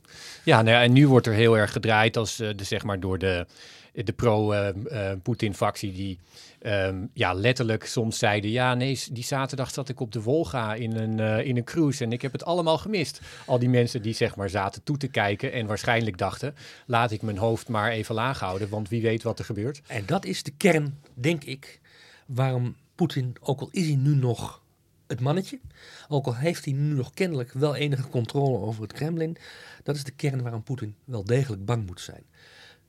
[0.43, 3.01] Ja, nou ja, en nu wordt er heel erg gedraaid als uh, de, zeg maar
[3.01, 3.47] door de,
[3.93, 6.19] de pro-Poetin-factie die
[6.63, 8.51] um, ja, letterlijk soms zeiden...
[8.51, 12.05] ja, nee, die zaterdag zat ik op de Wolga in een, uh, in een cruise
[12.05, 13.21] en ik heb het allemaal gemist.
[13.47, 16.55] Al die mensen die zeg maar zaten toe te kijken en waarschijnlijk dachten...
[16.87, 19.81] laat ik mijn hoofd maar even laag houden, want wie weet wat er gebeurt.
[19.87, 21.81] En dat is de kern, denk ik,
[22.27, 24.63] waarom Poetin, ook al is hij nu nog
[25.07, 25.61] het mannetje.
[26.09, 29.37] Ook al heeft hij nu nog kennelijk wel enige controle over het Kremlin.
[29.83, 32.25] Dat is de kern waarom Poetin wel degelijk bang moet zijn.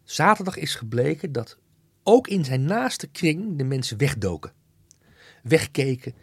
[0.04, 1.58] Zaterdag is gebleken dat
[2.10, 4.52] ook in zijn naaste kring de mensen wegdoken.
[5.44, 6.14] Wegkeken.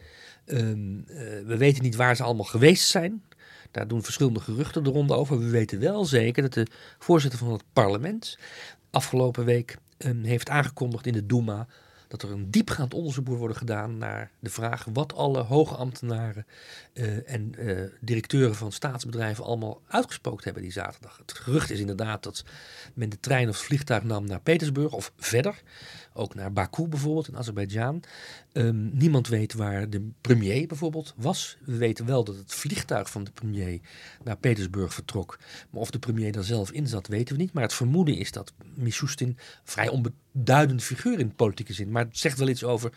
[0.47, 1.17] Um, uh,
[1.47, 3.23] we weten niet waar ze allemaal geweest zijn.
[3.71, 5.39] Daar doen verschillende geruchten de ronde over.
[5.39, 6.67] We weten wel zeker dat de
[6.99, 8.39] voorzitter van het parlement
[8.91, 11.67] afgelopen week um, heeft aangekondigd in de Duma
[12.21, 16.47] dat er een diepgaand onderzoek moet worden gedaan naar de vraag wat alle hoge ambtenaren
[16.93, 21.17] uh, en uh, directeuren van staatsbedrijven allemaal uitgesproken hebben die zaterdag.
[21.17, 22.45] Het gerucht is inderdaad dat
[22.95, 25.63] men de trein of vliegtuig nam naar Petersburg of verder,
[26.15, 28.03] ook naar Baku bijvoorbeeld in Azerbeidzjan.
[28.53, 31.57] Um, niemand weet waar de premier bijvoorbeeld was.
[31.65, 33.81] We weten wel dat het vliegtuig van de premier
[34.25, 35.39] naar Petersburg vertrok.
[35.71, 37.53] Maar of de premier daar zelf in zat, weten we niet.
[37.53, 41.91] Maar het vermoeden is dat Mishustin vrij onbeduidend figuur in politieke zin.
[41.91, 42.93] Maar het zegt wel iets over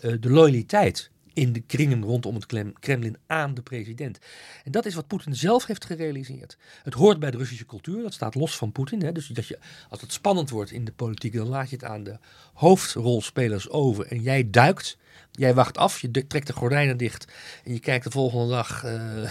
[0.00, 4.18] uh, de loyaliteit in de kringen rondom het Kremlin aan de president.
[4.64, 6.56] En dat is wat Poetin zelf heeft gerealiseerd.
[6.82, 9.12] Het hoort bij de Russische cultuur, dat staat los van Poetin.
[9.12, 12.04] Dus dat je, als het spannend wordt in de politiek, dan laat je het aan
[12.04, 12.18] de
[12.54, 14.06] hoofdrolspelers over.
[14.06, 14.98] En jij duikt,
[15.32, 17.32] jij wacht af, je trekt de gordijnen dicht
[17.64, 18.92] en je kijkt de volgende dag uh,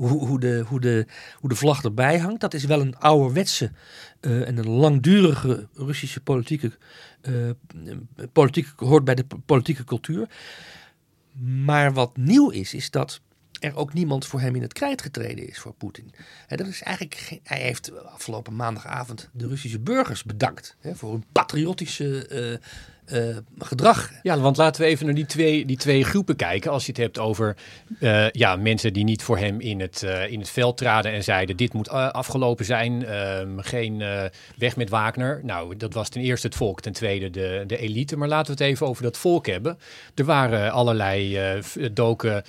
[0.00, 1.06] hoe, hoe, de, hoe, de,
[1.40, 2.40] hoe de vlag erbij hangt.
[2.40, 3.70] Dat is wel een ouderwetse
[4.20, 6.72] uh, en een langdurige Russische politieke,
[7.22, 7.50] uh,
[8.32, 10.28] politiek hoort bij de politieke cultuur.
[11.64, 13.20] Maar wat nieuw is, is dat
[13.60, 16.14] er ook niemand voor hem in het krijt getreden is voor Poetin.
[16.48, 22.60] dat is eigenlijk hij heeft afgelopen maandagavond de Russische burgers bedankt hè, voor hun patriotische
[23.06, 24.10] uh, gedrag.
[24.22, 26.70] Ja, want laten we even naar die twee, die twee groepen kijken.
[26.70, 27.56] Als je het hebt over
[28.00, 31.24] uh, ja, mensen die niet voor hem in het, uh, in het veld traden en
[31.24, 34.02] zeiden: dit moet afgelopen zijn, ehm, geen
[34.56, 35.40] weg met Wagner.
[35.42, 38.16] Nou, dat was ten eerste het volk, ten tweede de, de elite.
[38.16, 39.78] Maar laten we het even over dat volk hebben.
[40.14, 41.38] Er waren allerlei
[41.92, 42.44] doken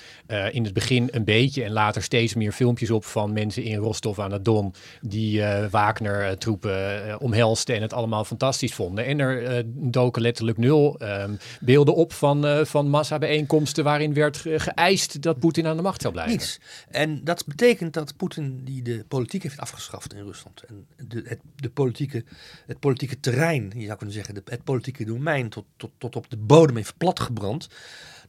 [0.51, 4.19] in het begin een beetje en later steeds meer filmpjes op van mensen in Rostov
[4.19, 9.05] aan het Don die Wagner-troepen omhelsten en het allemaal fantastisch vonden.
[9.05, 15.21] En er doken letterlijk Nul ehm, beelden op van, uh, van massabijeenkomsten waarin werd geëist
[15.21, 16.61] dat Poetin aan de macht zou blijven.
[16.89, 20.63] En dat betekent dat Poetin die de politiek heeft afgeschaft in Rusland.
[20.63, 22.23] En de, het, de politieke,
[22.65, 26.29] het politieke terrein, je zou kunnen zeggen, de, het politieke domein tot, tot, tot op
[26.29, 27.67] de bodem heeft platgebrand.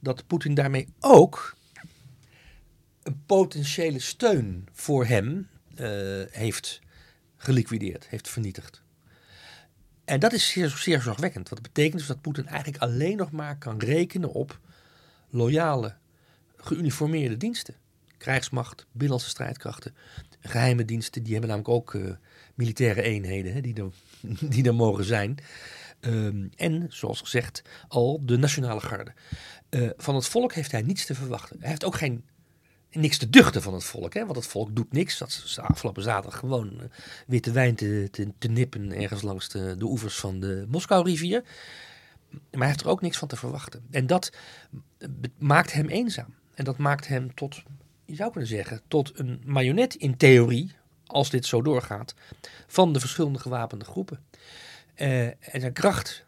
[0.00, 1.56] Dat Poetin daarmee ook
[3.02, 5.48] een potentiële steun voor hem
[5.80, 6.80] uh, heeft
[7.36, 8.83] geliquideerd, heeft vernietigd.
[10.04, 11.48] En dat is zeer, zeer zorgwekkend.
[11.48, 14.58] Wat betekent dus dat Poetin eigenlijk alleen nog maar kan rekenen op
[15.30, 15.94] loyale,
[16.56, 17.74] geuniformeerde diensten.
[18.18, 19.94] Krijgsmacht, binnenlandse strijdkrachten,
[20.40, 22.14] geheime diensten, die hebben namelijk ook uh,
[22.54, 23.90] militaire eenheden hè, die, er,
[24.54, 25.36] die mogen zijn.
[26.00, 29.12] Um, en, zoals gezegd, al de nationale garde.
[29.70, 31.56] Uh, van het volk heeft hij niets te verwachten.
[31.60, 32.24] Hij heeft ook geen
[32.94, 34.14] niks te duchten van het volk.
[34.14, 34.24] Hè?
[34.24, 35.18] Want het volk doet niks.
[35.18, 36.84] Dat is afgelopen zaterdag gewoon uh,
[37.26, 41.42] witte wijn te, te, nippen ergens langs de, de oevers van de Moskou-rivier.
[42.30, 43.86] Maar hij heeft er ook niks van te verwachten.
[43.90, 44.32] En dat
[45.38, 46.34] maakt hem eenzaam.
[46.54, 47.62] En dat maakt hem tot,
[48.04, 50.72] je zou kunnen zeggen, tot een marionet in theorie,
[51.06, 52.14] als dit zo doorgaat,
[52.66, 54.20] van de verschillende gewapende groepen.
[54.96, 56.24] Uh, en zijn kracht,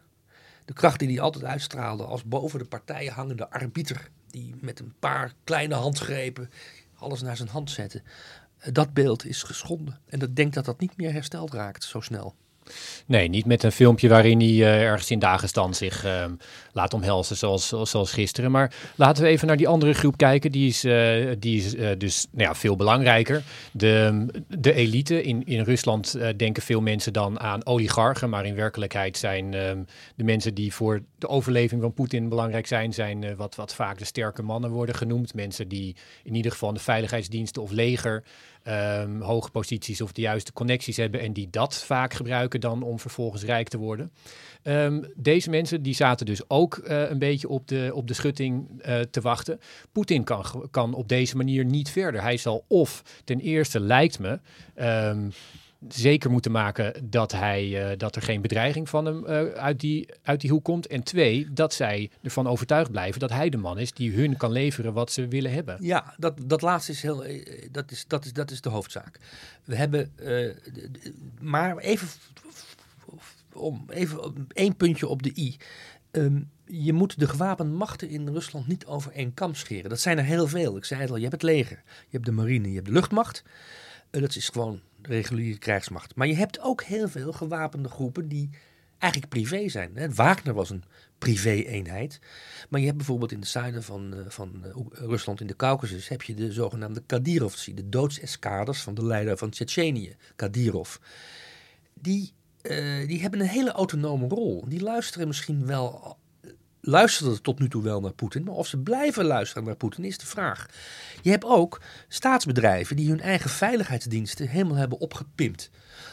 [0.65, 4.09] de kracht die hij altijd uitstraalde als boven de partijen hangende arbiter,
[4.41, 6.49] die met een paar kleine handgrepen
[6.95, 8.01] alles naar zijn hand zette.
[8.71, 9.99] Dat beeld is geschonden.
[10.05, 12.35] En ik denk dat dat niet meer hersteld raakt zo snel.
[13.05, 16.25] Nee, niet met een filmpje waarin hij uh, ergens in Dagestan zich uh,
[16.71, 18.51] laat omhelzen zoals, zoals gisteren.
[18.51, 20.51] Maar laten we even naar die andere groep kijken.
[20.51, 23.43] Die is, uh, die is dus nou ja, veel belangrijker.
[23.71, 28.29] De, de elite in, in Rusland denken veel mensen dan aan oligarchen.
[28.29, 29.83] Maar in werkelijkheid zijn ehm,
[30.15, 32.93] de mensen die voor de overleving van Poetin belangrijk zijn...
[32.93, 35.33] zijn wat, wat vaak de sterke mannen worden genoemd.
[35.33, 38.23] Mensen die in ieder geval de veiligheidsdiensten of leger
[38.67, 42.99] um, hoge posities of de juiste connecties hebben en die dat vaak gebruiken dan om
[42.99, 44.11] vervolgens rijk te worden.
[44.63, 48.67] Um, deze mensen die zaten dus ook uh, een beetje op de, op de schutting
[48.87, 49.59] uh, te wachten.
[49.91, 52.21] Poetin kan, kan op deze manier niet verder.
[52.21, 54.39] Hij zal of ten eerste lijkt me
[54.75, 55.31] um,
[55.89, 60.09] zeker moeten maken dat, hij, uh, dat er geen bedreiging van hem uh, uit, die,
[60.23, 60.87] uit die hoek komt.
[60.87, 64.51] En twee, dat zij ervan overtuigd blijven dat hij de man is die hun kan
[64.51, 65.77] leveren wat ze willen hebben.
[65.79, 69.19] Ja, dat, dat laatste is, heel, eh, dat is, dat, is, dat is de hoofdzaak.
[69.63, 70.11] We hebben,
[71.41, 72.07] maar even,
[73.53, 75.57] om, even één puntje op de i.
[76.11, 79.89] Um, je moet de gewapende machten in Rusland niet over één kam scheren.
[79.89, 80.77] Dat zijn er heel veel.
[80.77, 82.93] Ik zei het al, je hebt het leger, je hebt de marine, je hebt de
[82.93, 83.43] luchtmacht.
[84.09, 86.15] Dat is gewoon reguliere krijgsmacht.
[86.15, 88.49] Maar je hebt ook heel veel gewapende groepen die
[88.97, 90.15] eigenlijk privé zijn.
[90.15, 90.83] Wagner was een
[91.17, 92.19] privé-eenheid.
[92.69, 96.07] Maar je hebt bijvoorbeeld in het zuiden van, uh, van uh, Rusland, in de Caucasus,
[96.07, 100.95] heb je de zogenaamde Kadyrovci, de doodseskaders van de leider van Tsjetsjenië, Kadyrov.
[101.93, 104.65] Die, uh, die hebben een hele autonome rol.
[104.67, 106.17] Die luisteren misschien wel
[106.87, 108.43] luisterden tot nu toe wel naar Poetin.
[108.43, 110.65] Maar of ze blijven luisteren naar Poetin is de vraag.
[111.21, 115.69] Je hebt ook staatsbedrijven die hun eigen veiligheidsdiensten helemaal hebben opgepimpt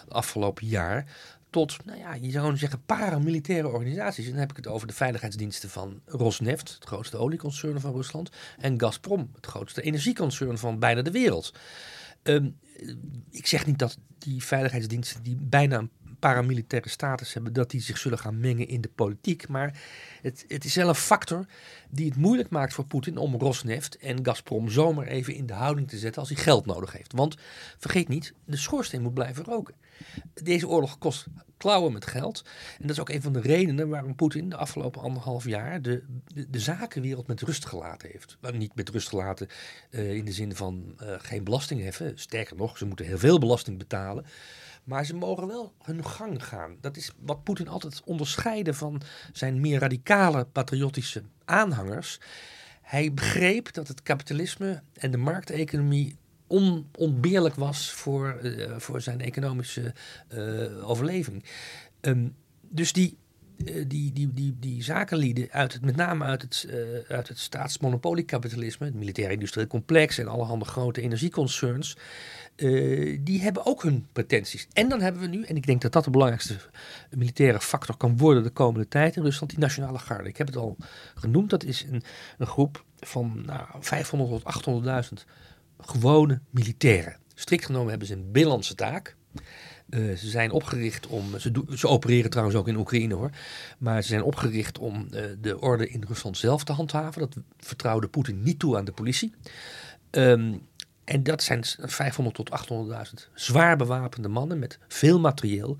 [0.08, 1.06] afgelopen jaar.
[1.50, 4.24] Tot, nou ja, je zou zeggen, paramilitaire organisaties.
[4.24, 8.30] En dan heb ik het over de veiligheidsdiensten van Rosneft, het grootste olieconcern van Rusland.
[8.58, 11.52] En Gazprom, het grootste energieconcern van bijna de wereld.
[12.22, 12.58] Um,
[13.30, 15.90] ik zeg niet dat die veiligheidsdiensten die bijna een
[16.24, 19.48] paramilitaire status hebben, dat die zich zullen gaan mengen in de politiek.
[19.48, 19.80] Maar
[20.22, 21.46] het, het is wel een factor
[21.90, 25.88] die het moeilijk maakt voor Poetin om Rosneft en Gazprom zomaar even in de houding
[25.88, 27.12] te zetten als hij geld nodig heeft.
[27.12, 27.36] Want
[27.78, 29.74] vergeet niet, de schoorsteen moet blijven roken.
[30.34, 32.42] Deze oorlog kost klauwen met geld.
[32.78, 36.02] En dat is ook een van de redenen waarom Poetin de afgelopen anderhalf jaar de,
[36.48, 38.36] de, zakenwereld met rust gelaten heeft.
[38.40, 39.48] Maar niet met rust gelaten
[39.90, 42.18] uh, in de zin van uh, geen belasting heffen.
[42.18, 44.26] Sterker nog, ze moeten heel veel belasting betalen.
[44.84, 46.76] Maar ze mogen wel hun gang gaan.
[46.80, 49.00] Dat is wat Poetin altijd onderscheidde van
[49.32, 52.20] zijn meer radicale patriotische aanhangers.
[52.82, 56.16] Hij begreep dat het kapitalisme en de markteconomie
[56.46, 59.94] onontbeerlijk was voor, uh, voor zijn economische
[60.34, 61.44] uh, overleving.
[62.00, 63.16] Um, dus die,
[63.56, 66.68] uh, die, die, die, die zakenlieden, uit met name uit het,
[67.08, 71.96] uit het staatsmonopoliekapitalisme, het militair-industrieel complex en allerhande grote energieconcerns,
[72.56, 74.68] uh, die hebben ook hun pretenties.
[74.72, 76.56] En dan hebben we nu, en ik denk dat dat de belangrijkste
[77.10, 80.28] militaire factor kan worden de komende tijd in Rusland, die nationale garde.
[80.28, 80.76] Ik heb het al
[81.14, 82.02] genoemd, dat is een,
[82.38, 84.84] een groep van nou, 500 tot
[85.18, 85.24] 800.000
[85.78, 87.16] gewone militairen.
[87.34, 89.16] Strikt genomen hebben ze een binnenlandse taak.
[89.90, 91.38] Uh, ze zijn opgericht om.
[91.38, 93.30] Ze, ze, opereren trouwens ook in Oekraïne hoor.
[93.78, 97.20] Maar ze zijn opgericht om uh, de orde in Rusland zelf te handhaven.
[97.20, 99.32] Dat vertrouwde Poetin niet toe aan de politie.
[100.10, 100.60] Um,
[101.04, 105.78] en dat zijn 500 tot 800.000 zwaar bewapende mannen met veel materieel.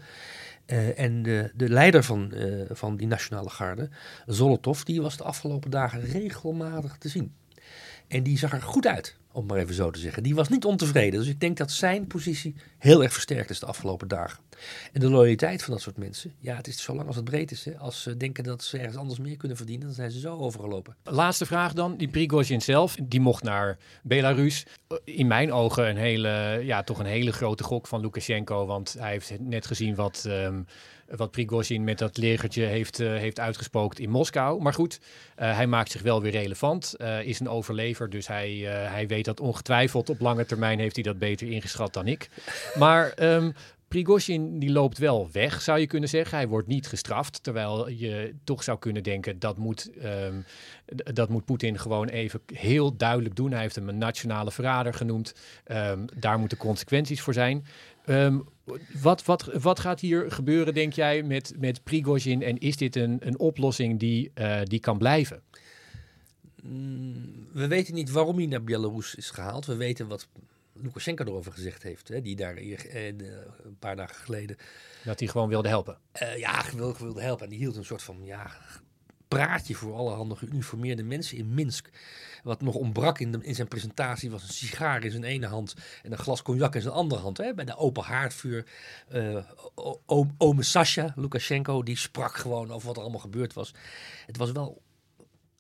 [0.67, 3.89] Eh, en de, de leider van, eh, van die nationale garde,
[4.27, 7.35] Zolotov, die was de afgelopen dagen regelmatig te zien.
[8.09, 10.23] En die zag er goed uit, om maar even zo te zeggen.
[10.23, 11.21] Die was niet ontevreden.
[11.21, 14.39] Dus ik denk dat zijn positie heel erg versterkt is de afgelopen dagen.
[14.93, 17.65] En de loyaliteit van dat soort mensen, ja, het is zolang als het breed is.
[17.65, 17.79] Hè.
[17.79, 20.97] Als ze denken dat ze ergens anders meer kunnen verdienen, dan zijn ze zo overgelopen.
[21.03, 21.97] Laatste vraag dan.
[21.97, 24.67] Die Prigozhin zelf, die mocht naar Belarus.
[25.05, 28.67] In mijn ogen een hele, ja, toch een hele grote gok van Lukashenko.
[28.67, 30.63] Want hij heeft net gezien wat, ehm,
[31.09, 34.63] wat Prigozhin met dat legertje heeft, eh, heeft uitgespookt in Moskou.
[34.63, 35.01] Maar goed,
[35.37, 36.95] eh, hij maakt zich wel weer relevant.
[36.95, 40.11] eh, is een overlever, dus hij, hij weet dat ongetwijfeld.
[40.11, 42.29] Op lange termijn heeft hij dat beter ingeschat dan ik.
[42.75, 43.51] Maar ehm
[43.95, 46.37] Prigozhin die loopt wel weg, zou je kunnen zeggen.
[46.37, 50.41] Hij wordt niet gestraft, terwijl je toch zou kunnen denken dat moet, ehm,
[50.95, 53.53] dat moet Poetin gewoon even heel duidelijk doen.
[53.53, 55.35] Hij heeft hem een nationale verrader genoemd.
[55.65, 57.67] Ehm, daar moeten consequenties voor zijn.
[59.03, 62.43] Wat, wat, wat gaat hier gebeuren, denk jij, met, met Prigozhin?
[62.43, 65.43] En is dit een, een oplossing die, eh, die kan blijven?
[66.63, 69.67] Mm, we weten niet waarom hij naar Belarus is gehaald.
[69.67, 70.29] We weten wat
[70.73, 72.09] Lukashenko erover gezegd heeft.
[72.09, 74.57] Hè, die daar hier, eh, een paar dagen geleden
[75.05, 75.99] Dat hij gewoon wilde helpen.
[76.13, 77.45] eh, ja, gewillig wilde helpen.
[77.45, 78.51] En die hield een soort van ja,
[79.35, 81.91] praatje voor allerhande geuniformeerde mensen in Minsk.
[82.43, 85.75] Wat nog ontbrak in, de, in zijn presentatie was een sigaar in zijn ene hand
[86.03, 87.37] en een glas cognac in zijn andere hand.
[87.39, 88.67] Hè, bij de open haardvuur.
[89.09, 89.37] Eh,
[89.75, 93.75] o- o- ome Sasha, Lukashenko, die sprak gewoon over wat er allemaal gebeurd was.
[94.27, 94.83] Het was wel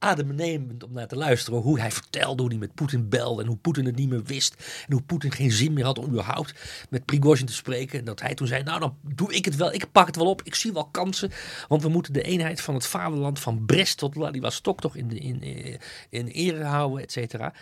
[0.04, 1.60] adembenemend om naar te luisteren.
[1.60, 3.42] Hoe hij vertelde hoe hij met Poetin belde.
[3.42, 4.54] En hoe Poetin het niet meer wist.
[4.86, 6.54] En hoe Poetin geen zin meer had om überhaupt
[6.90, 7.98] met Prigozhin te spreken.
[7.98, 9.72] En dat hij toen zei, nou dan doe ik het wel.
[9.72, 10.42] Ik pak het wel op.
[10.42, 11.30] Ik zie wel kansen.
[11.68, 15.42] Want we moeten de eenheid van het vaderland van Brest tot Vladivostok toch in, in,
[15.42, 17.52] in, in ere houden, et cetera.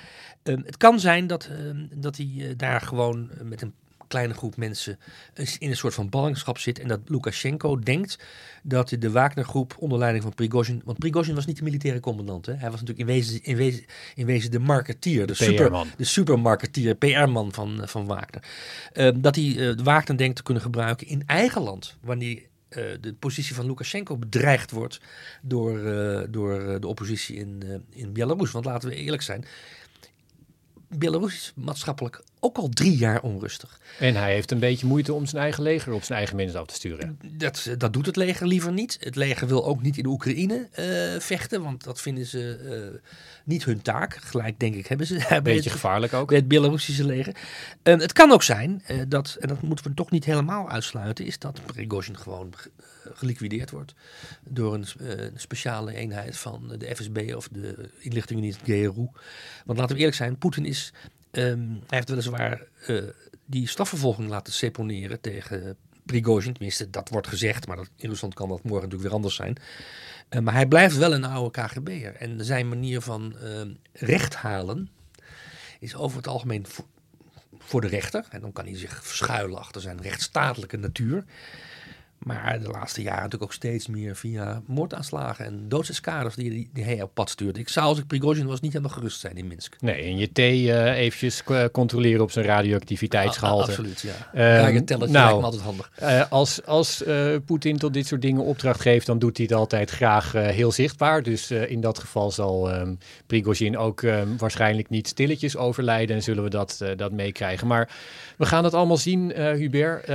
[0.42, 3.74] Ehm, het kan zijn dat, ehm, dat hij eh, daar gewoon eh, met een
[4.12, 4.98] kleine groep mensen
[5.58, 6.78] in een soort van ballingschap zit.
[6.78, 8.18] En dat Lukashenko denkt
[8.62, 10.82] dat de Wagnergroep onder leiding van Prigozhin...
[10.84, 12.46] Want Prigozhin was niet de militaire commandant.
[12.46, 12.52] Hè?
[12.52, 15.26] Hij was natuurlijk in wezen, in wezen, in wezen de marketeer.
[15.26, 18.44] De, super, de supermarketeer, PR-man van, eh, van Wagner.
[18.92, 21.96] Ehm, dat hij eh, Wagner denkt te kunnen gebruiken in eigen land.
[22.00, 25.00] Wanneer eh, de positie van Lukashenko bedreigd wordt
[25.42, 25.80] door,
[26.30, 28.50] door de oppositie in, in Belarus.
[28.50, 29.44] Want laten we eerlijk zijn...
[30.88, 33.80] Belarus is maatschappelijk ook al drie jaar onrustig.
[33.98, 36.66] En hij heeft een beetje moeite om zijn eigen leger op zijn eigen mensen af
[36.66, 37.18] te sturen.
[37.36, 38.96] Dat, dat doet het leger liever niet.
[39.00, 42.56] Het leger wil ook niet in de Oekraïne eh, vechten, want dat vinden ze
[42.94, 43.00] eh,
[43.44, 44.14] niet hun taak.
[44.16, 46.28] Gelijk denk ik hebben ze bij Beetje het, gevaarlijk ook.
[46.28, 47.36] bij het Belarussische leger.
[47.82, 51.24] Eh, het kan ook zijn eh, dat, en dat moeten we toch niet helemaal uitsluiten,
[51.26, 52.70] is dat Prigozhin gewoon ge-
[53.14, 53.94] geliquideerd wordt
[54.44, 59.08] door een, een speciale eenheid van de FSB of de inlichtingendienst GRU.
[59.64, 60.92] Want laten we eerlijk zijn, Poetin is,
[61.32, 63.02] ehm, hij heeft weliswaar eh,
[63.44, 66.52] die strafvervolging laten seponeren tegen Prigozhin.
[66.52, 69.56] Tenminste, dat wordt gezegd, maar dat, in Rusland kan dat morgen natuurlijk weer anders zijn.
[70.28, 72.14] Eh, maar hij blijft wel een oude KGB'er.
[72.14, 74.90] En zijn manier van ehm, recht halen
[75.80, 76.84] is over het algemeen voor,
[77.58, 78.24] voor de rechter.
[78.30, 81.24] En dan kan hij zich verschuilen achter zijn rechtsstatelijke natuur.
[82.22, 86.84] Maar de laatste jaren natuurlijk ook steeds meer via moordaanslagen en doodseskaders die, die, die
[86.84, 87.60] hij op pad stuurde.
[87.60, 89.76] Ik zou als ik Prigozhin was niet helemaal gerust zijn in Minsk.
[89.80, 93.70] Nee, en je thee eh, eventjes controleren op zijn radioactiviteitsgehalte.
[93.70, 94.28] Absoluut, ja.
[94.32, 95.90] Kijk, een tellertje nou, lijkt me altijd handig.
[95.94, 99.54] Eh, als als eh, Poetin tot dit soort dingen opdracht geeft, dan doet hij het
[99.54, 101.22] altijd graag heel zichtbaar.
[101.22, 102.94] Dus in dat geval zal ehm
[103.26, 107.66] Prigozhin ook ehm, waarschijnlijk niet stilletjes overlijden en zullen we dat, dat meekrijgen.
[107.66, 107.90] Maar
[108.36, 110.10] we gaan het allemaal zien, Hubert.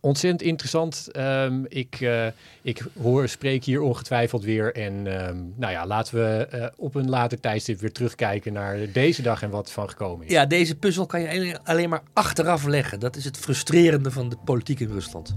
[0.00, 1.08] Ontzettend interessant.
[1.32, 2.26] Ehm, ik, eh,
[2.62, 4.74] ik hoor, spreek hier ongetwijfeld weer.
[4.74, 9.22] En ehm, nou ja, laten we eh, op een later tijdstip weer terugkijken naar deze
[9.22, 10.32] dag en wat van gekomen is.
[10.32, 13.00] Ja, deze puzzel kan je alleen maar achteraf leggen.
[13.00, 15.34] Dat is het frustrerende van de politiek in Rusland.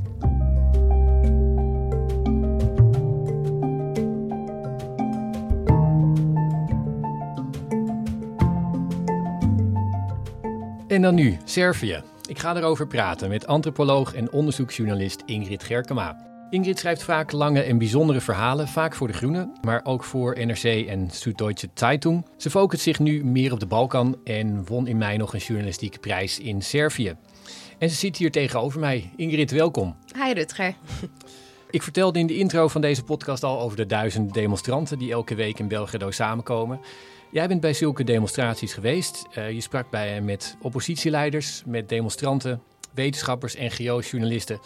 [10.88, 12.15] En dan nu, Servië.
[12.28, 16.18] Ik ga erover praten met antropoloog en onderzoeksjournalist Ingrid Gerkema.
[16.50, 20.64] Ingrid schrijft vaak lange en bijzondere verhalen, vaak voor De Groene, maar ook voor NRC
[20.64, 22.26] en Süddeutsche Zeitung.
[22.38, 26.00] Ze focust zich nu meer op de Balkan en won in mei nog een journalistieke
[26.00, 27.16] prijs in Servië.
[27.78, 29.12] En ze zit hier tegenover mij.
[29.16, 29.96] Ingrid, welkom.
[30.24, 30.76] Hi Rutger.
[31.70, 35.36] Ik vertelde in de intro van deze podcast al over de duizenden demonstranten die elke
[35.36, 36.80] week in Belgrado samenkomen.
[37.36, 39.26] Jij bent bij zulke demonstraties geweest.
[39.32, 42.62] Eh, je sprak bij, met oppositieleiders, met demonstranten,
[42.94, 44.60] wetenschappers, NGO's, journalisten.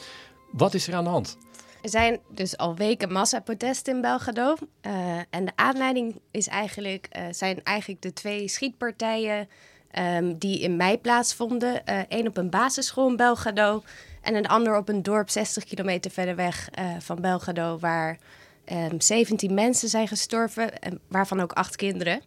[0.52, 1.38] Wat is er aan de hand?
[1.82, 4.56] Er zijn dus al weken massaprotesten in Belgrado.
[4.82, 9.50] Eh, en de aanleiding is eigenlijk, eh, zijn eigenlijk de twee schietpartijen
[9.92, 11.82] ehm, die in mei plaatsvonden.
[12.08, 13.84] Eén op een basisschool in Belgrado
[14.22, 16.70] En een ander op een dorp 60 kilometer verder weg
[17.00, 22.22] van Belgrado, waar um, ehm, 17 mensen zijn gestorven, en waarvan ook acht kinderen.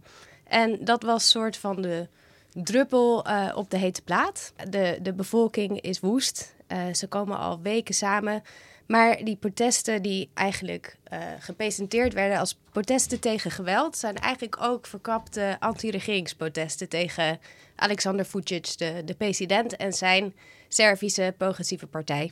[0.52, 2.08] En dat was soort van de
[2.52, 4.52] druppel uh, op de hete plaat.
[4.68, 6.54] De, de bevolking is woest.
[6.68, 8.42] Uh, ze komen al weken samen.
[8.86, 14.86] Maar die protesten die eigenlijk uh, gepresenteerd werden als protesten tegen geweld, zijn eigenlijk ook
[14.86, 17.40] verkapte anti-regeringsprotesten tegen
[17.76, 20.34] Alexander Vucic, de, de president, en zijn
[20.68, 22.30] Servische progressieve partij.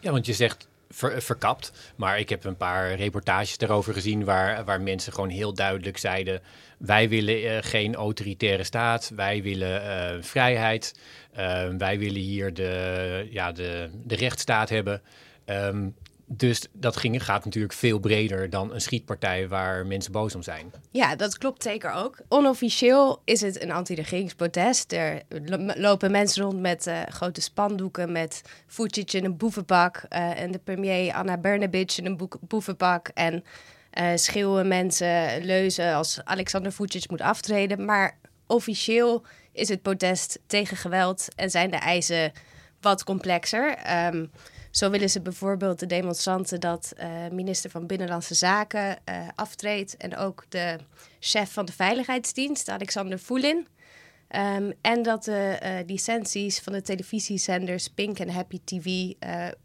[0.00, 0.68] Ja, want je zegt
[1.16, 1.92] verkapt.
[1.96, 6.40] Maar ik heb een paar reportages daarover gezien waar, waar mensen gewoon heel duidelijk zeiden:
[6.78, 10.94] wij willen uh, geen autoritaire staat, wij willen uh, vrijheid,
[11.78, 15.02] wij willen hier de, ja, de, de rechtsstaat hebben.
[15.46, 15.94] Um,
[16.26, 20.72] dus dat ging, gaat natuurlijk veel breder dan een schietpartij waar mensen boos om zijn.
[20.90, 22.18] Ja, dat klopt zeker ook.
[22.28, 24.92] Onofficieel is het een anti-regeringsprotest.
[24.92, 25.22] Er
[25.74, 30.58] lopen mensen rond met uh, grote spandoeken met Vucic in een boevenpak uh, en de
[30.58, 33.08] premier Anna Bernabic in een boevenpak.
[33.08, 33.44] En
[33.98, 37.84] uh, schreeuwen mensen leuzen als Alexander Vucic moet aftreden.
[37.84, 42.32] Maar officieel is het protest tegen geweld en zijn de eisen
[42.80, 43.76] wat complexer.
[44.06, 44.30] Um,
[44.76, 50.16] zo willen ze bijvoorbeeld de demonstranten dat uh, minister van Binnenlandse Zaken uh, aftreedt en
[50.16, 50.78] ook de
[51.20, 53.56] chef van de Veiligheidsdienst, Alexander Voelin.
[53.56, 59.12] Um, en dat de uh, licenties van de televisiezenders Pink en Happy TV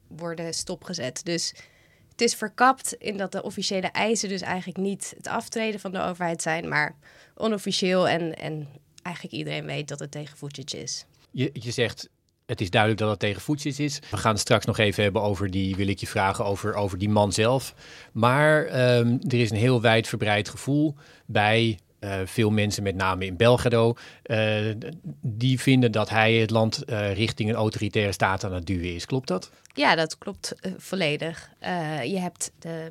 [0.08, 1.26] worden stopgezet.
[1.26, 1.54] Dus
[2.12, 6.02] het is verkapt in dat de officiële eisen dus eigenlijk niet het aftreden van de
[6.02, 6.96] overheid zijn, maar
[7.36, 8.68] onofficieel en, en
[9.02, 11.06] eigenlijk iedereen weet dat het tegen Vucic is.
[11.32, 12.10] Je, je zegt
[12.50, 14.00] het is duidelijk dat het tegen voetjes is.
[14.12, 17.10] We gaan straks nog even hebben over die, wil ik je vragen, over, over die
[17.10, 17.74] man zelf.
[18.12, 18.66] Maar
[18.98, 20.96] um, er is een heel wijdverbreid gevoel
[21.26, 23.94] bij uh, veel mensen, met name in Belgrado,
[24.26, 24.76] uh,
[25.22, 29.06] die vinden dat hij het land uh, richting een autoritaire staat aan het duwen is.
[29.06, 29.52] Klopt dat?
[29.74, 31.50] Ja, dat klopt volledig.
[32.04, 32.90] je hebt de.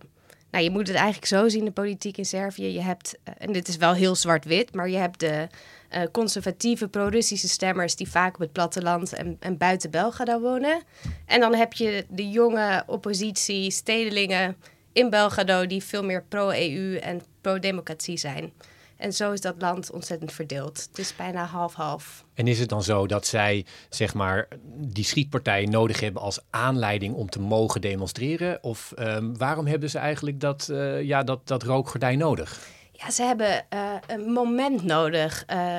[0.50, 2.72] Nou, je moet het eigenlijk zo zien, de politiek in Servië.
[2.72, 5.48] Je hebt, en dit is wel heel zwart-wit, maar je hebt de
[5.90, 10.82] uh, conservatieve pro-Russische stemmers die vaak op het platteland en, en buiten Belgrado wonen.
[11.26, 14.56] En dan heb je de jonge oppositie, stedelingen
[14.92, 18.52] in Belgrado die veel meer pro-EU en pro-democratie zijn.
[18.98, 20.86] En zo is dat land ontzettend verdeeld.
[20.88, 22.24] Het is bijna half-half.
[22.34, 27.14] En is het dan zo dat zij, zeg maar, die schietpartijen nodig hebben als aanleiding
[27.14, 28.62] om te mogen demonstreren?
[28.62, 32.60] Of um, waarom hebben ze eigenlijk dat, uh, ja, dat, dat rookgordijn nodig?
[32.98, 35.44] Ja, ze hebben uh, een moment nodig.
[35.52, 35.76] Uh,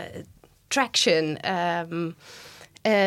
[0.67, 1.37] traction.
[1.91, 2.13] Um, uh,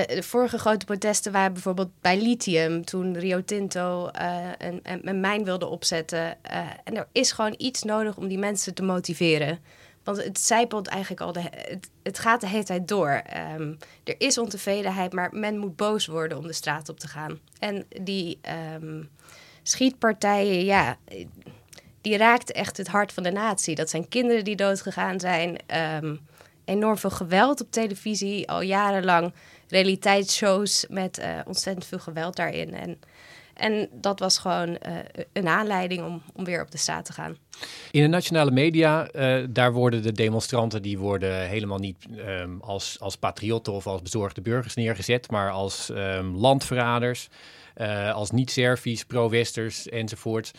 [0.06, 4.10] de vorige grote protesten waren bijvoorbeeld bij lithium, toen Rio Tinto
[4.58, 6.44] een, een, mijn wilde opzetten.
[6.84, 9.58] en er is gewoon iets nodig om die mensen te motiveren.
[10.04, 13.22] Want het zijpelt eigenlijk al, de, het, het gaat de hele tijd door.
[13.58, 17.38] Um, er is ontevredenheid, maar men moet boos worden om de straat op te gaan.
[17.58, 18.40] En die
[18.74, 19.08] um,
[19.62, 20.96] schietpartijen, ja,
[22.02, 23.74] die raakt echt het hart van de natie.
[23.74, 25.56] Dat zijn kinderen die doodgegaan zijn.
[26.02, 26.20] Um,
[26.64, 29.32] enorm veel geweld op televisie, al jarenlang
[29.68, 32.74] realiteitsshows met uh, ontzettend veel geweld daarin.
[32.74, 33.00] En,
[33.54, 34.76] en dat was gewoon uh,
[35.32, 37.36] een aanleiding om, om weer op de straat te gaan.
[37.90, 42.96] In de nationale media, uh, daar worden de demonstranten die worden helemaal niet um, als,
[43.00, 47.28] als patriotten of als bezorgde burgers neergezet, maar als um, landverraders,
[48.12, 50.50] als niet-Servisch, pro-Westers enzovoort.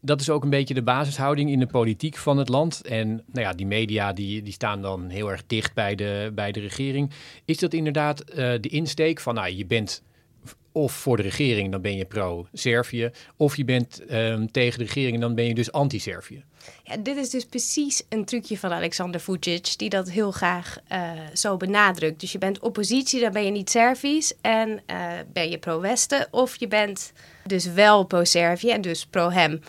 [0.00, 2.82] Dat is ook een beetje de basishouding in de politiek van het land.
[2.86, 6.52] En nou ja, die media die, die staan dan heel erg dicht bij de, bij
[6.52, 7.10] de regering.
[7.44, 10.02] Is dat inderdaad uh, de insteek van, nou, je bent
[10.72, 13.10] of voor de regering, dan ben je pro-Servië.
[13.36, 16.44] Of je bent um, tegen de regering en dan ben je dus anti-Servië.
[16.84, 21.10] Ja, dit is dus precies een trucje van Alexander Vucic, die dat heel graag uh,
[21.32, 22.20] zo benadrukt.
[22.20, 26.28] Dus je bent oppositie, dan ben je niet Servisch en uh, ben je pro-Westen.
[26.30, 27.12] Of je bent
[27.44, 29.60] dus wel pro-Servië en dus pro-hem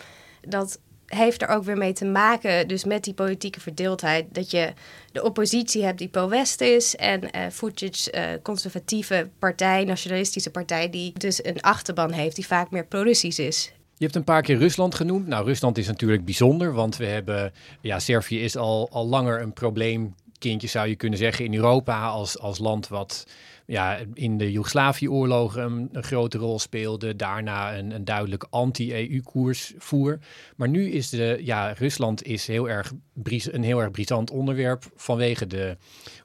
[0.48, 4.72] dat heeft er ook weer mee te maken, dus met die politieke verdeeldheid, dat je
[5.12, 11.12] de oppositie hebt die pro-West is en uh, Vucic, uh, conservatieve partij, nationalistische partij, die
[11.18, 13.72] dus een achterban heeft die vaak meer pro-Russisch is.
[13.96, 15.26] Je hebt een paar keer Rusland genoemd.
[15.26, 19.52] Nou, Rusland is natuurlijk bijzonder, want we hebben, ja, Servië is al, al langer een
[19.52, 23.26] probleemkindje, zou je kunnen zeggen, in Europa als, als land wat
[23.68, 27.16] ja, in de Joegoslavië-oorlogen een, een, grote rol speelde.
[27.16, 30.18] Daarna een, een duidelijk anti-EU-koers voer.
[30.56, 32.92] Maar nu is de, ja, Rusland is heel erg
[33.24, 35.76] een heel erg brisant onderwerp vanwege de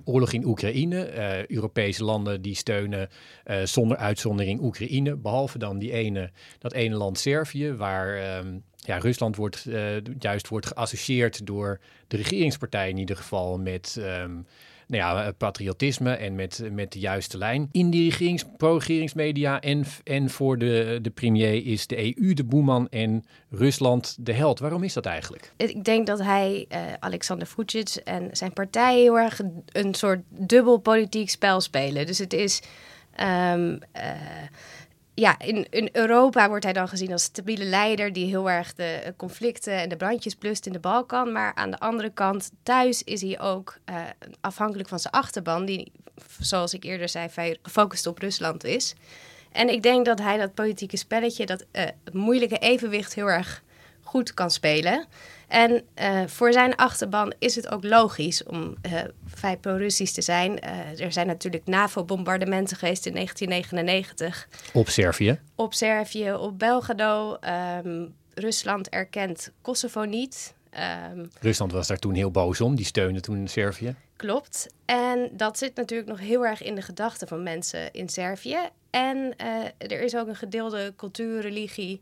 [0.04, 1.14] oorlog in Oekraïne.
[1.14, 3.10] Uh, Europese landen die steunen
[3.46, 8.98] uh, zonder uitzondering Oekraïne, behalve dan die ene, dat ene land Servië, waar um, ja,
[8.98, 14.46] Rusland wordt, uh, juist wordt geassocieerd door de regeringspartij in ieder geval met um,
[14.88, 17.70] nou ja, patriotisme en met, met de juiste lijn.
[17.72, 22.90] In die regerings, pro-regeringsmedia en, en voor de, de premier is de EU de boeman
[22.90, 24.60] en Rusland de held.
[24.60, 25.54] Waarom is dat eigenlijk?
[25.58, 30.78] Ik denk dat hij, uh, Alexander Vucic en zijn partij heel erg een soort dubbel
[30.78, 32.06] politiek spel spelen.
[32.06, 32.62] Dus het is...
[33.22, 33.80] Um,
[35.14, 39.14] ja, in, in Europa wordt hij dan gezien als stabiele leider die heel erg de
[39.18, 41.32] conflicten en de brandjes blust in de Balkan.
[41.32, 43.96] Maar aan de andere kant, thuis is hij ook uh,
[44.42, 45.92] afhankelijk van zijn achterban, die,
[46.40, 48.96] zoals ik eerder zei, gefocust op Rusland is.
[49.52, 53.64] En ik denk dat hij dat politieke spelletje, dat uh, moeilijke evenwicht heel erg
[54.02, 55.06] goed kan spelen.
[55.54, 60.52] En uh, voor zijn achterban is het ook logisch om uh, vrij pro-Russisch te zijn.
[60.64, 64.48] Uh, er zijn natuurlijk NAVO-bombardementen geweest in 1999.
[64.74, 65.40] Op Servië?
[65.56, 67.38] Op Servië, op Belgrado.
[67.86, 70.54] Um, Rusland erkent Kosovo niet.
[71.14, 72.76] Um, Rusland was daar toen heel boos om.
[72.76, 73.96] Die steunde toen Servië.
[74.16, 74.68] Klopt.
[74.86, 78.60] En dat zit natuurlijk nog heel erg in de gedachten van mensen in Servië.
[78.90, 79.34] En
[79.78, 82.00] er is ook een gedeelde cultuur, religie.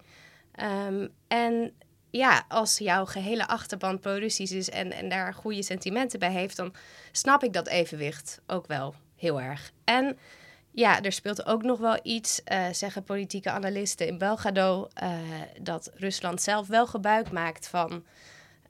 [0.88, 1.72] Um, en
[2.12, 6.74] ja, als jouw gehele achterban pro-Russisch is en, en daar goede sentimenten bij heeft, dan
[7.12, 9.72] snap ik dat evenwicht ook wel heel erg.
[9.84, 10.18] En
[10.72, 15.14] ja, er speelt ook nog wel iets, uh, zeggen politieke analisten in Belgrado, uh,
[15.62, 18.04] dat Rusland zelf wel gebruik maakt van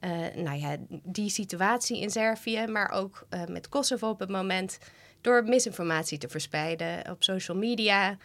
[0.00, 4.78] uh, nou ja, die situatie in Servië, maar ook met Kosovo op het moment,
[5.20, 8.16] door misinformatie te verspreiden op social media.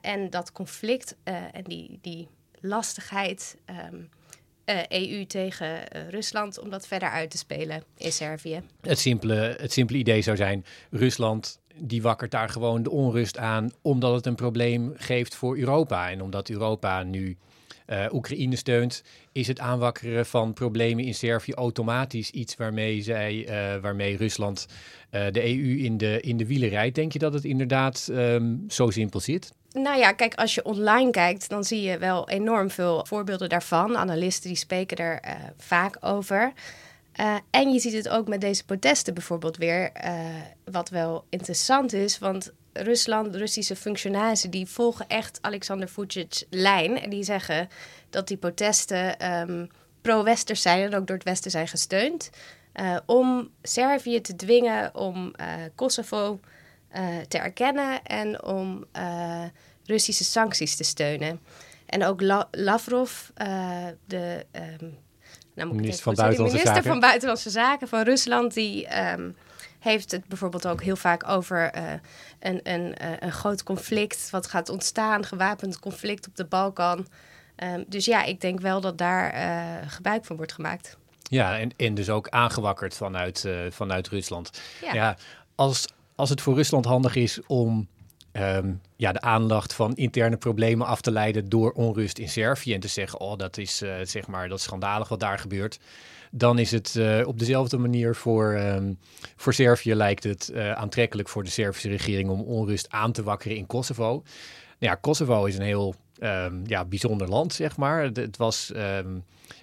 [0.00, 1.16] en dat conflict
[1.52, 2.28] en die, die
[2.60, 3.56] lastigheid.
[3.90, 4.10] Um,
[4.66, 8.62] uh, eh, EU tegen uh, Rusland om dat verder uit te spelen in Servië.
[8.80, 13.70] Het simpele, het simpele idee zou zijn: Rusland die wakkert daar gewoon de onrust aan,
[13.82, 16.10] omdat het een probleem geeft voor Europa.
[16.10, 17.36] En omdat Europa nu
[17.86, 19.02] uh, Oekraïne steunt,
[19.32, 23.48] is het aanwakkeren van problemen in Servië automatisch iets waarmee, zij,
[23.82, 24.66] waarmee Rusland
[25.10, 26.94] de EU in de, in de wielen rijdt.
[26.94, 29.52] Denk je dat het inderdaad um, zo simpel zit?
[29.74, 33.96] Nou ja, kijk, als je online kijkt, dan zie je wel enorm veel voorbeelden daarvan.
[33.96, 36.52] Analisten die spreken er uh, vaak over.
[37.20, 40.10] Uh, en je ziet het ook met deze protesten bijvoorbeeld weer, uh,
[40.64, 47.00] wat wel interessant is, want Rusland, Russische functionarissen, die volgen echt Alexander Vucic's lijn.
[47.00, 47.68] En die zeggen
[48.10, 49.68] dat die protesten um,
[50.02, 52.30] pro-westers zijn en ook door het Westen zijn gesteund.
[53.06, 55.32] om Servië te dwingen om
[55.74, 56.40] Kosovo
[56.96, 59.44] uh, te erkennen en om uh,
[59.84, 61.40] Russische sancties te steunen.
[61.86, 64.98] En ook La Lavrov, uh, de um,
[65.54, 66.90] nou minister, van, Buitenlandse minister Zaken.
[66.90, 69.36] van Buitenlandse Zaken van Rusland, die um,
[69.78, 71.70] heeft het bijvoorbeeld ook heel vaak over
[72.40, 77.06] een, een, een groot conflict wat gaat ontstaan, gewapend conflict op de Balkan.
[77.56, 79.32] Um, dus ja, ik denk wel dat daar
[79.88, 80.98] gebruik van wordt gemaakt.
[81.22, 84.60] Ja, en, en dus ook aangewakkerd vanuit, vanuit Rusland.
[84.80, 84.92] Ja.
[84.92, 85.16] ja,
[85.54, 87.88] als als het voor Rusland handig is om
[88.32, 92.80] um, ja, de aandacht van interne problemen af te leiden door onrust in Servië en
[92.80, 95.78] te zeggen, oh, dat is uh, zeg maar dat schandalig wat daar gebeurt.
[96.30, 98.98] Dan is het uh, op dezelfde manier voor, um,
[99.36, 103.56] voor Servië lijkt het uh, aantrekkelijk voor de Servische regering om onrust aan te wakkeren
[103.56, 104.10] in Kosovo.
[104.10, 104.22] Nou
[104.78, 108.02] ja, Kosovo is een heel um, ja, bijzonder land, zeg maar.
[108.02, 108.72] Het, het was,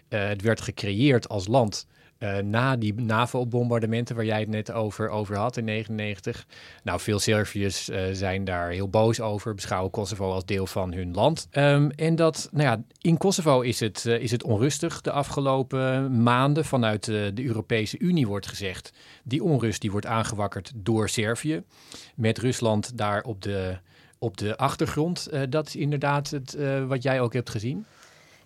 [0.10, 1.88] het werd gecreëerd als land
[2.22, 6.46] uh, na die NAVO-bombardementen waar jij het net over, over had in 1999.
[6.84, 11.14] Nou, veel Serviërs uh, zijn daar heel boos over, beschouwen Kosovo als deel van hun
[11.14, 11.48] land.
[11.52, 16.24] Um, en dat, nou ja, in Kosovo is het, uh, is het onrustig de afgelopen
[16.24, 16.66] maanden.
[16.66, 18.94] Vanuit de Europese Unie wordt gezegd,
[19.24, 21.64] die onrust die wordt aangewakkerd door Servië.
[22.16, 23.78] Met Rusland daar op de,
[24.18, 25.30] op de achtergrond.
[25.50, 26.58] dat is inderdaad het,
[26.88, 27.86] wat jij ook hebt gezien.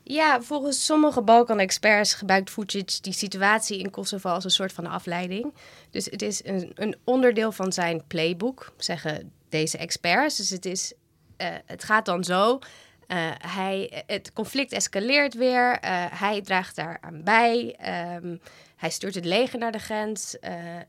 [0.08, 5.54] Ja, volgens sommige Balkan-experts gebruikt Vucic die situatie in Kosovo als een soort van afleiding.
[5.90, 10.38] Dus het is een, een onderdeel van zijn playbook, zeggen deze experts.
[10.38, 10.94] Dus het, is,
[11.38, 12.60] uh, het gaat dan zo.
[13.08, 15.72] Uh, hij, het conflict escaleert weer.
[15.72, 17.76] Uh, hij draagt daar aan bij.
[18.24, 18.42] Um,
[18.76, 20.38] hij stuurt het leger naar de grens.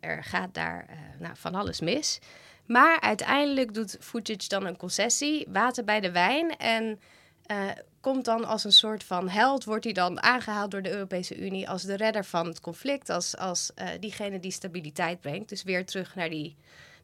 [0.00, 0.86] er gaat daar
[1.18, 2.18] nou, van alles mis.
[2.66, 6.56] Maar uiteindelijk doet Vucic dan een concessie, water bij de wijn.
[6.56, 7.00] En
[7.50, 7.70] uh,
[8.00, 11.68] komt dan als een soort van held, wordt hij dan aangehaald door de Europese Unie
[11.68, 15.48] als de redder van het conflict, als, als uh, diegene die stabiliteit brengt.
[15.48, 16.56] Dus weer terug naar, die,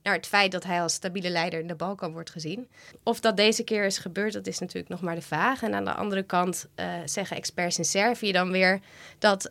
[0.02, 2.68] naar het feit dat hij als stabiele leider in de Balkan wordt gezien.
[3.02, 5.62] Of dat deze keer is gebeurd, dat is natuurlijk nog maar de vraag.
[5.62, 8.80] En aan de andere kant uh, zeggen experts in Servië dan weer
[9.18, 9.42] dat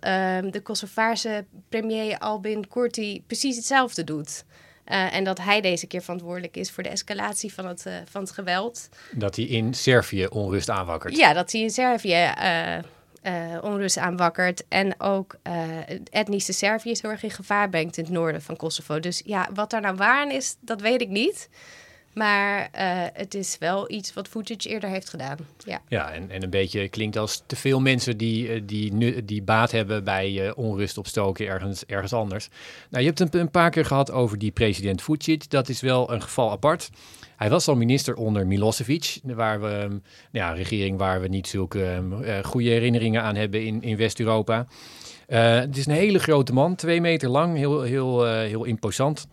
[0.51, 4.43] de Kosovaarse premier Albin Kurti precies hetzelfde doet.
[4.87, 8.21] Uh, en dat hij deze keer verantwoordelijk is voor de escalatie van het, uh, van
[8.21, 8.89] het geweld.
[9.11, 11.17] Dat hij in Servië onrust aanwakkert.
[11.17, 12.83] Ja, dat hij in Servië uh, eh,
[13.63, 14.63] onrust aanwakkert.
[14.67, 15.35] En ook
[16.11, 18.99] etnische Serviërs heel erg in gevaar brengt in het noorden van Kosovo.
[18.99, 21.49] Dus ja, wat daar nou waar is, dat weet ik niet.
[22.13, 25.37] Maar uh, het is wel iets wat Vucic eerder heeft gedaan.
[25.65, 29.71] Ja, ja en, en een beetje klinkt als te veel mensen die, die, die baat
[29.71, 32.49] hebben bij uh, onrust opstoken ergens, ergens anders.
[32.89, 35.49] Nou, je hebt een, een, paar keer gehad over die president Vucic.
[35.49, 36.89] Dat is wel een geval apart.
[37.35, 40.01] Hij was al minister onder Milosevic, waar we,
[40.31, 44.67] ja, een regering waar we niet zulke uh, goede herinneringen aan hebben in, in West-Europa.
[45.27, 49.27] het is een hele grote man, twee meter lang, heel, heel, heel imposant.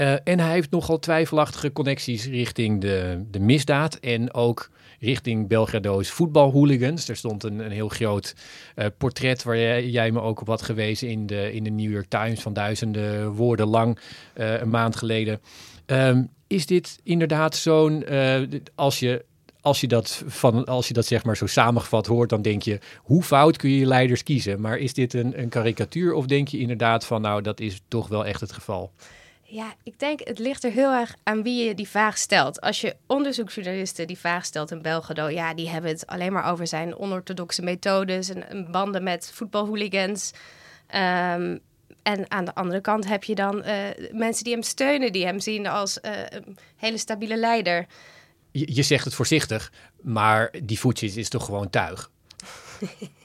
[0.00, 4.70] Uh, en hij heeft nogal twijfelachtige connecties richting de, de misdaad en ook
[5.00, 7.08] richting Belgrado's voetbalhooligans.
[7.08, 8.34] Er stond een, een heel groot
[8.76, 12.08] uh, portret waar jij, me ook op had gewezen in de, in de New York
[12.08, 13.98] Times van duizenden woorden lang
[14.36, 15.40] uh, een maand geleden.
[15.86, 18.04] Um, is dit inderdaad zo'n,
[18.74, 19.24] als je
[19.60, 22.78] als je, dat van, als je dat zeg maar zo samengevat hoort, dan denk je,
[22.96, 24.60] hoe fout kun je je leiders kiezen?
[24.60, 28.08] Maar is dit een, een karikatuur of denk je inderdaad van, nou, dat is toch
[28.08, 28.92] wel echt het geval?
[29.52, 32.60] Ja, ik denk het ligt er heel erg aan wie je die vraag stelt.
[32.60, 36.66] Als je onderzoeksjournalisten die vraag stelt in Belgrado, ja, die hebben het alleen maar over
[36.66, 40.30] zijn onorthodoxe methodes en, banden met voetbalhooligans.
[40.94, 41.60] Um,
[42.02, 43.74] en aan de andere kant heb je dan uh,
[44.12, 47.86] mensen die hem steunen, die hem zien als uh, een hele stabiele leider.
[48.50, 52.10] Je, je, zegt het voorzichtig, maar die voetjes is toch gewoon tuig?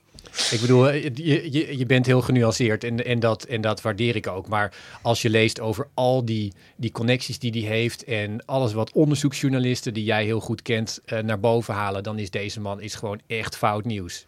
[0.52, 4.28] Ik bedoel, je, je, je bent heel genuanceerd en, en, dat, en dat waardeer ik
[4.28, 4.48] ook.
[4.48, 8.92] Maar als je leest over al die, die connecties die hij heeft en alles wat
[8.92, 12.96] onderzoeksjournalisten die jij heel goed kent uh, naar boven halen, dan is deze man is
[12.96, 14.26] gewoon echt fout nieuws.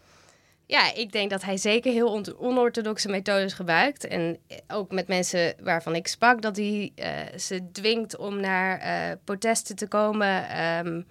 [0.66, 4.08] Ja, ik denk dat hij zeker heel onorthodoxe methodes gebruikt.
[4.08, 4.38] En
[4.68, 6.92] ook met mensen waarvan ik sprak, dat hij
[7.38, 10.64] ze dwingt om naar protesten te komen.
[10.86, 11.06] Um,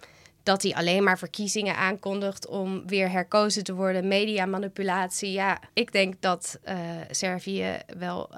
[0.47, 5.33] dat hij alleen maar verkiezingen aankondigt om weer herkozen te worden, mediamanipulatie.
[5.33, 6.75] Ja, ik denk dat uh,
[7.11, 8.31] Servië wel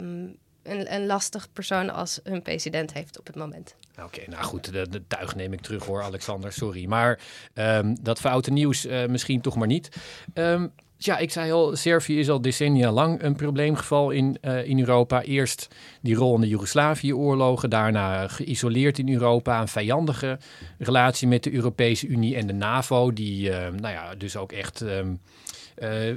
[0.00, 3.74] um, een, een lastig persoon als hun president heeft op het moment.
[4.02, 6.86] Oké, nou goed, de, tuig neem ik terug hoor, Alexander, sorry.
[6.86, 7.20] Maar
[7.54, 9.88] um, dat foute nieuws uh, misschien toch maar niet.
[10.34, 14.78] Um, ja, ik zei al, Servië is al decennia lang een probleemgeval in, uh, in
[14.78, 15.22] Europa.
[15.22, 15.68] Eerst
[16.00, 20.38] die rol in de Joegoslavië-oorlogen, daarna geïsoleerd in Europa, een vijandige
[20.78, 24.80] relatie met de Europese Unie en de NAVO, die uh, nou ja, dus ook echt
[24.80, 25.20] um,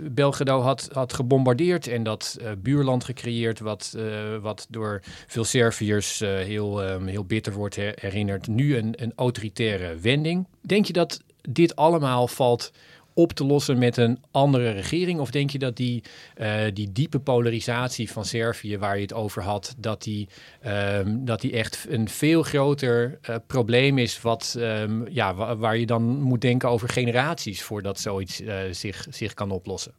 [0.01, 3.97] Belgrado had, had gebombardeerd en dat buurland gecreëerd, wat,
[4.41, 8.47] wat door veel Serviërs heel, um, heel bitter wordt herinnerd.
[8.47, 10.47] Nu een, een autoritaire wending.
[10.61, 12.71] Denk je dat dit allemaal valt
[13.13, 15.19] op te lossen met een andere regering?
[15.19, 16.03] Of denk je dat die,
[16.37, 20.29] uh, die diepe polarisatie van Servië, waar je het over had, dat die,
[20.65, 25.77] um, dat die echt een veel groter uh, probleem is, wat, um, ja, wa waar
[25.77, 29.93] je dan moet denken over generaties voordat zoiets uh, zich, zich kan oplossen?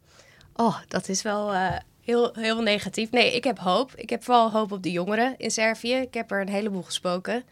[0.55, 1.53] Oh, dat is wel
[2.01, 3.11] heel, heel negatief.
[3.11, 3.91] Nee, ik heb hoop.
[3.95, 5.93] Ik heb vooral hoop op de jongeren in Servië.
[5.93, 7.43] Ik heb er een heleboel gesproken.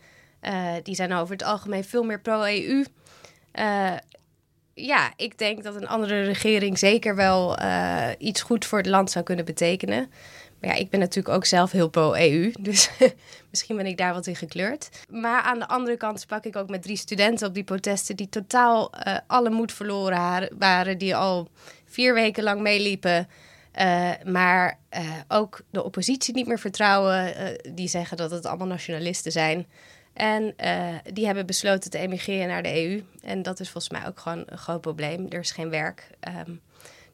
[0.83, 2.83] die zijn over het algemeen veel meer pro-EU.
[4.85, 9.11] Ja, ik denk dat een andere regering zeker wel uh, iets goed voor het land
[9.11, 10.11] zou kunnen betekenen.
[10.59, 12.89] Maar ja, ik ben natuurlijk ook zelf heel pro-EU, dus
[13.49, 14.89] misschien ben ik daar wat in gekleurd.
[15.09, 18.29] Maar aan de andere kant sprak ik ook met drie studenten op die protesten die
[18.29, 21.47] totaal uh, alle moed verloren waren, die al
[21.85, 23.27] vier weken lang meeliepen.
[23.79, 24.79] Uh, maar
[25.27, 27.33] ook de oppositie niet meer vertrouwen.
[27.73, 29.67] die zeggen dat het allemaal nationalisten zijn.
[30.19, 33.03] En uh, die hebben besloten te emigreren naar de EU.
[33.23, 35.25] En dat is volgens mij ook gewoon een groot probleem.
[35.29, 36.09] Er is geen werk.
[36.47, 36.61] Um,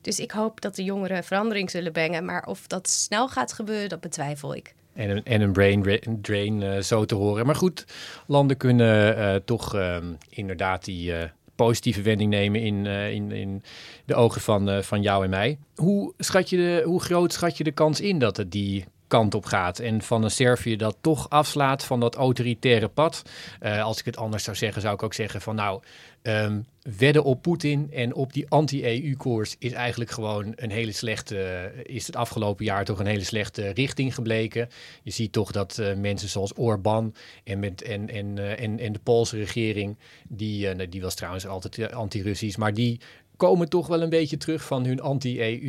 [0.02, 2.26] dus ik hoop dat de jongeren verandering zullen brengen.
[2.26, 4.74] Maar of dat snel gaat gebeuren, dat betwijfel ik.
[4.94, 7.46] En een, en een brain drain uh, zo te horen.
[7.46, 7.86] Maar goed,
[8.26, 9.98] landen kunnen uh, toch uh,
[10.30, 11.14] inderdaad die
[11.56, 13.64] positieve wending nemen in, in, in
[14.06, 15.58] de ogen van, van jou en mij.
[15.76, 18.86] Hoe, schat je de, hoe groot schat je de kans in dat het die
[19.16, 19.80] kant op gaat.
[19.80, 23.22] En van een Servië dat toch afslaat van dat autoritaire pad.
[23.62, 25.82] Uh, als ik het anders zou zeggen, zou ik ook zeggen van nou,
[26.22, 26.66] um,
[26.98, 32.16] wedden op Poetin en op die anti-EU-koers is eigenlijk gewoon een hele slechte, is het
[32.16, 34.70] afgelopen jaar toch een hele slechte richting gebleken.
[35.04, 38.94] Je ziet toch dat uh, mensen zoals Orbán en, met, en, en, uh, en, en
[38.94, 39.98] de Poolse regering,
[40.28, 43.00] die, die was trouwens altijd anti-Russisch, maar die
[43.38, 45.64] komen toch wel een beetje terug van hun anti-EU-pad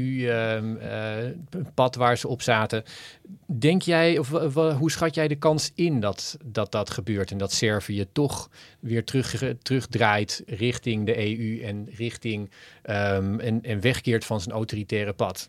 [1.95, 2.83] ehm, uh, waar ze op zaten.
[3.47, 7.53] Denk jij, of hoe schat jij de kans in dat dat, dat gebeurt en dat
[7.53, 8.51] Servië toch
[8.81, 12.51] weer terug, terugdraait richting de EU en richting
[12.85, 15.49] um, en, en wegkeert van zijn autoritaire pad?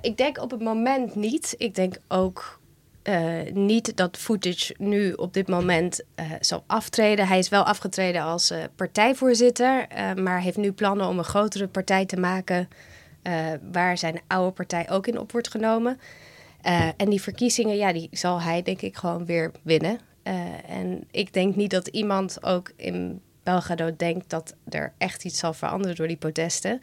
[0.00, 1.54] Ik denk op het moment niet.
[1.58, 2.60] Ik denk ook
[3.02, 7.26] eh, niet dat footage nu op dit moment uh, zal aftreden.
[7.26, 9.86] Hij is wel afgetreden als uh, partijvoorzitter,
[10.16, 12.68] maar heeft nu plannen om een grotere partij te maken
[13.72, 16.00] waar zijn oude partij ook in op wordt genomen.
[16.96, 19.98] en die verkiezingen, ja, die zal hij denk ik gewoon weer winnen.
[20.66, 25.52] en ik denk niet dat iemand ook in Belgrado denkt dat er echt iets zal
[25.52, 26.80] veranderen door die protesten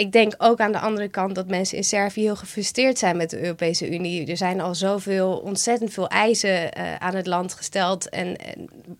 [0.00, 3.30] ik denk ook aan de andere kant dat mensen in Servië heel gefrustreerd zijn met
[3.30, 4.26] de Europese Unie.
[4.26, 8.36] Er zijn al zoveel, ontzettend veel eisen uh, aan het land gesteld en,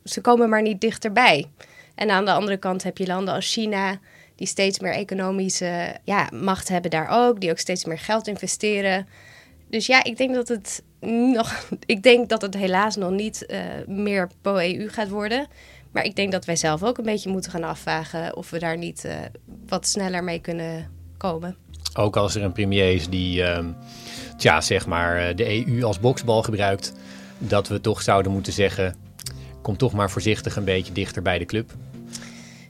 [0.05, 1.47] ze komen maar niet dichterbij.
[1.95, 3.99] En aan de andere kant heb je landen als China,
[4.35, 9.09] die steeds meer economische ja, macht hebben daar ook, die ook steeds meer geld investeren.
[9.71, 10.83] Dus ja, ik denk dat het
[11.35, 15.47] nog, ik denk dat het helaas nog niet uh, meer pro-EU gaat worden.
[15.91, 18.79] Maar ik denk dat wij zelf ook een beetje moeten gaan afvragen of we daar
[18.79, 19.13] niet uh,
[19.69, 21.57] wat sneller mee kunnen komen.
[21.95, 23.59] Ook als er een premier is die, uh,
[24.37, 26.93] tja, zeg maar, eh, de EU als boksbal gebruikt,
[27.39, 28.95] dat we toch zouden moeten zeggen:
[29.63, 31.73] kom toch maar voorzichtig een beetje dichter bij de club.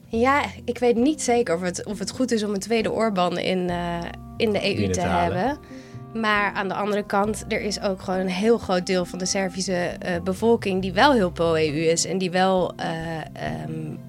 [0.07, 3.37] Ja, ik weet niet zeker of het, of het goed is om een tweede Orbán
[3.37, 3.99] in, uh,
[4.37, 5.59] in de EU te, te hebben.
[6.13, 9.25] Maar aan de andere kant, er is ook gewoon een heel groot deel van de
[9.25, 13.99] Servische uh, bevolking die wel heel pro-EU is en die wel uh, um,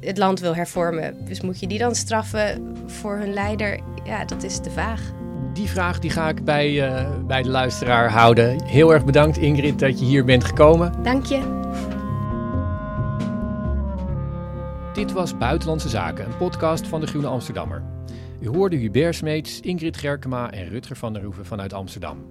[0.00, 1.26] het land wil hervormen.
[1.26, 3.80] Dus moet je die dan straffen voor hun leider?
[4.04, 5.00] Ja, dat is te vaag.
[5.52, 8.64] Die vraag die ga ik bij, uh, bij de luisteraar houden.
[8.64, 10.92] Heel erg bedankt Ingrid dat je hier bent gekomen.
[11.02, 11.60] Dank je.
[14.92, 17.82] Dit was Buitenlandse Zaken, een podcast van de Groene Amsterdammer.
[18.42, 22.26] U hoorde Hubert Smeets, Ingrid Gerkema en Rutger van der Hoeven vanuit Amsterdam.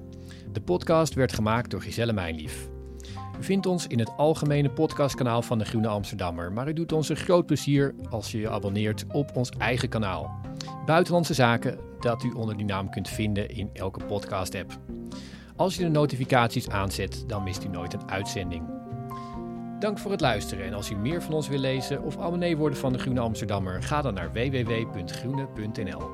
[0.52, 2.70] De podcast werd gemaakt door Giselle Mijnlief.
[3.40, 7.10] U vindt ons in het algemene podcastkanaal van de Groene Amsterdammer, maar u doet ons
[7.10, 10.40] een groot plezier als je je abonneert op ons eigen kanaal.
[10.86, 14.80] Buitenlandse Zaken, dat u onder die naam kunt vinden in elke podcast-app.
[15.56, 18.81] Als je de notificaties aanzet, dan mist u nooit een uitzending.
[19.82, 22.78] Dank voor het luisteren en als u meer van ons wil lezen of abonnee worden
[22.78, 26.10] van de Groene Amsterdammer, ga dan naar www.groene.nl.